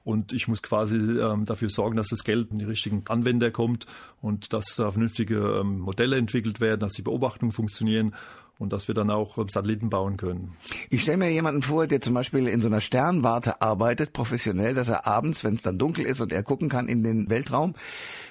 Und 0.05 0.33
ich 0.33 0.47
muss 0.47 0.61
quasi 0.61 0.97
ähm, 0.97 1.45
dafür 1.45 1.67
sorgen, 1.69 1.97
dass 1.97 2.09
das 2.09 2.23
Geld 2.23 2.51
in 2.51 2.59
die 2.59 2.65
richtigen 2.65 3.03
Anwender 3.07 3.49
kommt 3.49 3.87
und 4.21 4.53
dass 4.53 4.75
da 4.75 4.91
vernünftige 4.91 5.61
ähm, 5.61 5.79
Modelle 5.79 6.17
entwickelt 6.17 6.61
werden, 6.61 6.79
dass 6.79 6.93
die 6.93 7.01
Beobachtungen 7.01 7.51
funktionieren 7.51 8.13
und 8.57 8.71
dass 8.71 8.88
wir 8.88 8.95
dann 8.95 9.09
auch 9.09 9.38
Satelliten 9.50 9.89
bauen 9.89 10.17
können. 10.17 10.53
Ich 10.89 11.01
stelle 11.01 11.17
mir 11.17 11.31
jemanden 11.31 11.62
vor, 11.62 11.88
der 11.88 12.01
zum 12.01 12.13
Beispiel 12.13 12.47
in 12.47 12.62
so 12.62 12.67
einer 12.67 12.81
Sternwarte 12.81 13.62
arbeitet, 13.62 14.13
professionell, 14.13 14.74
dass 14.74 14.89
er 14.89 15.05
abends, 15.05 15.43
wenn 15.43 15.55
es 15.55 15.62
dann 15.62 15.77
dunkel 15.77 16.05
ist 16.05 16.22
und 16.22 16.31
er 16.31 16.44
gucken 16.44 16.70
kann 16.70 16.87
in 16.87 17.03
den 17.03 17.29
Weltraum, 17.29 17.75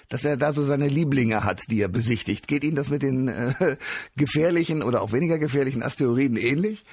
dass 0.09 0.25
er 0.25 0.37
da 0.37 0.53
so 0.53 0.63
seine 0.63 0.89
Lieblinge 0.89 1.45
hat, 1.45 1.63
die 1.71 1.81
er 1.81 1.89
besichtigt. 1.89 2.49
Geht 2.49 2.65
Ihnen 2.65 2.77
das 2.77 2.91
mit 2.91 3.03
den 3.03 3.29
äh, 3.29 3.77
gefährlichen 4.17 4.83
oder 4.83 5.03
auch 5.03 5.13
weniger 5.13 5.39
gefährlichen 5.39 5.83
Asteroiden 5.83 6.37
ähnlich? 6.37 6.85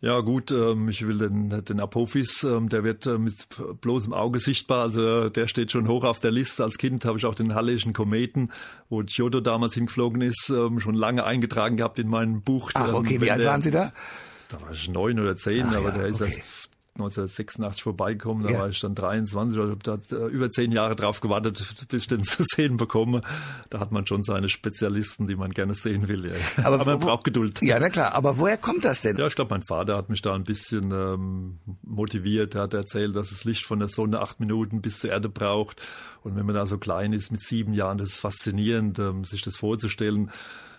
Ja 0.00 0.20
gut, 0.20 0.50
ähm, 0.50 0.90
ich 0.90 1.06
will 1.06 1.18
den, 1.18 1.64
den 1.64 1.80
Apophis, 1.80 2.44
ähm, 2.44 2.68
der 2.68 2.84
wird 2.84 3.06
äh, 3.06 3.16
mit 3.16 3.48
bloßem 3.80 4.12
Auge 4.12 4.40
sichtbar, 4.40 4.82
also 4.82 5.30
der 5.30 5.46
steht 5.46 5.72
schon 5.72 5.88
hoch 5.88 6.04
auf 6.04 6.20
der 6.20 6.30
Liste. 6.30 6.64
Als 6.64 6.76
Kind 6.76 7.06
habe 7.06 7.16
ich 7.18 7.24
auch 7.24 7.34
den 7.34 7.54
Hallischen 7.54 7.94
Kometen, 7.94 8.52
wo 8.90 9.02
Giotto 9.02 9.40
damals 9.40 9.72
hingeflogen 9.72 10.20
ist, 10.20 10.50
ähm, 10.50 10.80
schon 10.80 10.94
lange 10.94 11.24
eingetragen 11.24 11.78
gehabt 11.78 11.98
in 11.98 12.08
meinem 12.08 12.42
Buch. 12.42 12.72
Ach 12.74 12.92
okay, 12.92 13.20
wie 13.22 13.30
alt 13.30 13.44
waren 13.44 13.62
Sie 13.62 13.70
da? 13.70 13.92
Da 14.48 14.60
war 14.60 14.70
ich 14.70 14.88
neun 14.88 15.18
oder 15.18 15.34
zehn, 15.34 15.64
Ach, 15.70 15.76
aber 15.76 15.88
ja, 15.88 15.98
der 15.98 16.06
ist 16.06 16.20
okay. 16.20 16.34
erst 16.36 16.75
1986 16.96 17.82
vorbeigekommen, 17.82 18.44
da 18.44 18.50
ja. 18.50 18.58
war 18.60 18.68
ich 18.68 18.80
dann 18.80 18.94
23 18.94 19.58
oder 19.58 19.70
habe 19.70 19.82
da 19.82 20.16
äh, 20.16 20.28
über 20.28 20.50
zehn 20.50 20.72
Jahre 20.72 20.96
drauf 20.96 21.20
gewartet, 21.20 21.64
bis 21.88 22.02
ich 22.02 22.08
den 22.08 22.22
zu 22.24 22.44
sehen 22.44 22.76
bekomme. 22.76 23.22
Da 23.70 23.80
hat 23.80 23.92
man 23.92 24.06
schon 24.06 24.22
seine 24.24 24.48
Spezialisten, 24.48 25.26
die 25.26 25.36
man 25.36 25.52
gerne 25.52 25.74
sehen 25.74 26.08
will. 26.08 26.26
Ja. 26.26 26.64
Aber, 26.64 26.80
aber 26.80 26.92
man 26.92 27.02
wo, 27.02 27.06
braucht 27.06 27.24
Geduld. 27.24 27.62
Ja, 27.62 27.78
na 27.78 27.88
klar. 27.88 28.14
Aber 28.14 28.38
woher 28.38 28.56
kommt 28.56 28.84
das 28.84 29.02
denn? 29.02 29.16
Ja, 29.16 29.26
ich 29.26 29.34
glaube, 29.34 29.54
mein 29.54 29.62
Vater 29.62 29.96
hat 29.96 30.08
mich 30.08 30.22
da 30.22 30.34
ein 30.34 30.44
bisschen 30.44 30.90
ähm, 30.92 31.58
motiviert. 31.82 32.54
Er 32.54 32.62
hat 32.62 32.74
erzählt, 32.74 33.14
dass 33.16 33.30
das 33.30 33.44
Licht 33.44 33.64
von 33.64 33.78
der 33.78 33.88
Sonne 33.88 34.20
acht 34.20 34.40
Minuten 34.40 34.80
bis 34.80 35.00
zur 35.00 35.10
Erde 35.10 35.28
braucht. 35.28 35.82
Und 36.22 36.36
wenn 36.36 36.46
man 36.46 36.54
da 36.54 36.66
so 36.66 36.78
klein 36.78 37.12
ist 37.12 37.30
mit 37.30 37.40
sieben 37.40 37.72
Jahren, 37.72 37.98
das 37.98 38.10
ist 38.10 38.20
faszinierend, 38.20 38.98
ähm, 38.98 39.24
sich 39.24 39.42
das 39.42 39.56
vorzustellen 39.56 40.30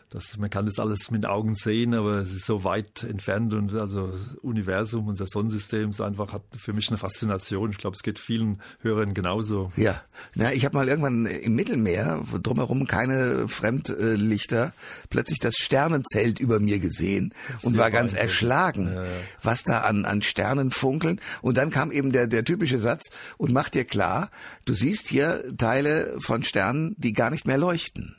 das, 0.10 0.38
man 0.38 0.50
kann 0.50 0.66
das 0.66 0.80
alles 0.80 1.12
mit 1.12 1.26
Augen 1.26 1.56
sehen, 1.56 1.94
aber 1.94 2.20
es 2.20 2.32
ist 2.32 2.46
so 2.46 2.64
weit 2.64 3.04
entfernt 3.04 3.54
und 3.54 3.74
also 3.76 4.08
das 4.08 4.36
Universum, 4.42 5.08
unser 5.08 5.26
Sonnensystem 5.28 5.90
ist 5.90 6.00
einfach 6.00 6.32
hat 6.32 6.44
für 6.58 6.72
mich 6.72 6.88
eine 6.88 6.98
Faszination. 6.98 7.72
Ich 7.72 7.78
glaube, 7.78 7.96
es 7.96 8.04
geht 8.04 8.18
vielen 8.18 8.62
Hörern 8.80 9.14
genauso. 9.14 9.72
Ja, 9.76 10.02
na, 10.34 10.54
ich 10.54 10.64
habe 10.64 10.78
mal 10.78 10.88
irgendwann 10.88 11.26
im 11.26 11.56
Mittelmeer 11.56 12.24
drumherum 12.42 12.88
keine 12.88 13.50
Fremdlichter, 13.50 14.72
plötzlich 15.10 15.40
das 15.40 15.56
Sternenzelt 15.56 16.40
über 16.40 16.62
mir 16.62 16.80
gesehen 16.80 17.34
und 17.64 17.78
war 17.78 17.92
ganz 17.92 18.14
erschlagen, 18.14 18.88
ja, 18.88 19.04
ja. 19.04 19.10
was 19.44 19.64
da 19.64 19.82
an 19.82 20.06
an 20.06 20.22
Sternen 20.22 20.72
funkeln. 20.72 21.20
Und 21.42 21.58
dann 21.58 21.70
kam 21.70 21.92
eben 21.92 22.14
der 22.14 22.28
der 22.28 22.46
typische 22.46 22.80
Satz 22.80 23.10
und 23.38 23.52
mach 23.52 23.68
dir 23.68 23.84
klar, 23.84 24.32
du 24.64 24.74
siehst 24.74 25.10
hier 25.10 25.44
Teile 25.58 26.16
von 26.20 26.44
Sternen, 26.44 26.96
die 26.98 27.12
gar 27.12 27.30
nicht 27.30 27.46
mehr 27.46 27.58
leuchten 27.58 28.17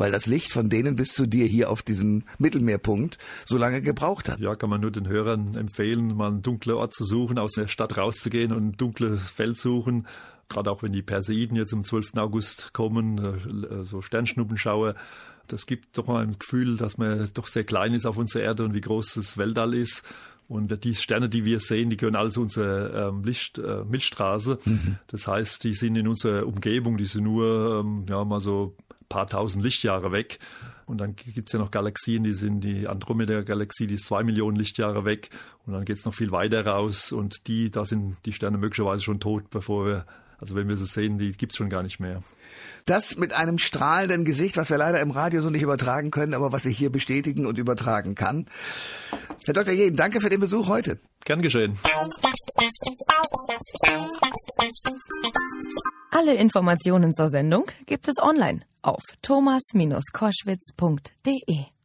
weil 0.00 0.10
das 0.10 0.24
Licht 0.24 0.50
von 0.50 0.70
denen 0.70 0.96
bis 0.96 1.08
zu 1.08 1.26
dir 1.26 1.44
hier 1.44 1.70
auf 1.70 1.82
diesem 1.82 2.22
Mittelmeerpunkt 2.38 3.18
so 3.44 3.58
lange 3.58 3.82
gebraucht 3.82 4.30
hat. 4.30 4.40
Ja, 4.40 4.56
kann 4.56 4.70
man 4.70 4.80
nur 4.80 4.90
den 4.90 5.06
Hörern 5.06 5.54
empfehlen, 5.54 6.16
mal 6.16 6.28
einen 6.28 6.40
dunklen 6.40 6.76
Ort 6.76 6.94
zu 6.94 7.04
suchen, 7.04 7.38
aus 7.38 7.52
der 7.52 7.68
Stadt 7.68 7.98
rauszugehen 7.98 8.50
und 8.52 8.68
ein 8.68 8.72
dunkles 8.78 9.22
Feld 9.28 9.58
suchen. 9.58 10.06
Gerade 10.48 10.70
auch 10.70 10.82
wenn 10.82 10.92
die 10.92 11.02
Perseiden 11.02 11.54
jetzt 11.54 11.74
am 11.74 11.84
12. 11.84 12.16
August 12.16 12.72
kommen, 12.72 13.18
äh, 13.18 13.84
so 13.84 14.00
Sternschnuppenschauer. 14.00 14.94
Das 15.48 15.66
gibt 15.66 15.98
doch 15.98 16.06
mal 16.06 16.22
ein 16.22 16.38
Gefühl, 16.38 16.78
dass 16.78 16.96
man 16.96 17.28
doch 17.34 17.46
sehr 17.46 17.64
klein 17.64 17.92
ist 17.92 18.06
auf 18.06 18.16
unserer 18.16 18.44
Erde 18.44 18.64
und 18.64 18.72
wie 18.72 18.80
groß 18.80 19.14
das 19.16 19.36
Weltall 19.36 19.74
ist. 19.74 20.02
Und 20.48 20.82
die 20.82 20.94
Sterne, 20.94 21.28
die 21.28 21.44
wir 21.44 21.60
sehen, 21.60 21.90
die 21.90 21.98
gehören 21.98 22.16
alles 22.16 22.38
unserer 22.38 23.08
ähm, 23.10 23.22
Licht, 23.22 23.58
äh, 23.58 23.84
Milchstraße. 23.84 24.60
Mhm. 24.64 24.96
Das 25.08 25.26
heißt, 25.26 25.62
die 25.62 25.74
sind 25.74 25.94
in 25.96 26.08
unserer 26.08 26.46
Umgebung, 26.46 26.96
die 26.96 27.04
sind 27.04 27.24
nur 27.24 27.80
ähm, 27.80 28.06
ja 28.08 28.24
mal 28.24 28.40
so 28.40 28.74
paar 29.10 29.26
tausend 29.26 29.62
Lichtjahre 29.62 30.12
weg. 30.12 30.38
Und 30.86 30.98
dann 30.98 31.14
gibt's 31.14 31.52
ja 31.52 31.58
noch 31.58 31.70
Galaxien, 31.70 32.24
die 32.24 32.32
sind 32.32 32.62
die 32.62 32.88
Andromeda-Galaxie, 32.88 33.86
die 33.86 33.94
ist 33.94 34.06
zwei 34.06 34.22
Millionen 34.22 34.56
Lichtjahre 34.56 35.04
weg. 35.04 35.28
Und 35.66 35.74
dann 35.74 35.84
geht's 35.84 36.06
noch 36.06 36.14
viel 36.14 36.32
weiter 36.32 36.64
raus. 36.64 37.12
Und 37.12 37.46
die, 37.46 37.70
da 37.70 37.84
sind 37.84 38.16
die 38.24 38.32
Sterne 38.32 38.56
möglicherweise 38.56 39.02
schon 39.02 39.20
tot, 39.20 39.50
bevor 39.50 39.86
wir, 39.86 40.06
also 40.40 40.54
wenn 40.54 40.68
wir 40.68 40.76
sie 40.76 40.86
sehen, 40.86 41.18
die 41.18 41.32
gibt's 41.32 41.56
schon 41.56 41.68
gar 41.68 41.82
nicht 41.82 42.00
mehr. 42.00 42.22
Das 42.86 43.16
mit 43.16 43.34
einem 43.34 43.58
strahlenden 43.58 44.24
Gesicht, 44.24 44.56
was 44.56 44.70
wir 44.70 44.78
leider 44.78 45.00
im 45.00 45.10
Radio 45.10 45.42
so 45.42 45.50
nicht 45.50 45.62
übertragen 45.62 46.10
können, 46.10 46.32
aber 46.34 46.52
was 46.52 46.64
ich 46.64 46.78
hier 46.78 46.90
bestätigen 46.90 47.46
und 47.46 47.58
übertragen 47.58 48.14
kann. 48.14 48.46
Herr 49.44 49.54
Dr. 49.54 49.74
Jeden, 49.74 49.96
danke 49.96 50.20
für 50.20 50.30
den 50.30 50.40
Besuch 50.40 50.68
heute. 50.68 50.98
Gern 51.24 51.42
geschehen. 51.42 51.76
Alle 56.10 56.34
Informationen 56.34 57.12
zur 57.12 57.28
Sendung 57.28 57.66
gibt 57.86 58.08
es 58.08 58.18
online 58.18 58.60
auf 58.82 59.02
thomas-koschwitz.de. 59.22 61.79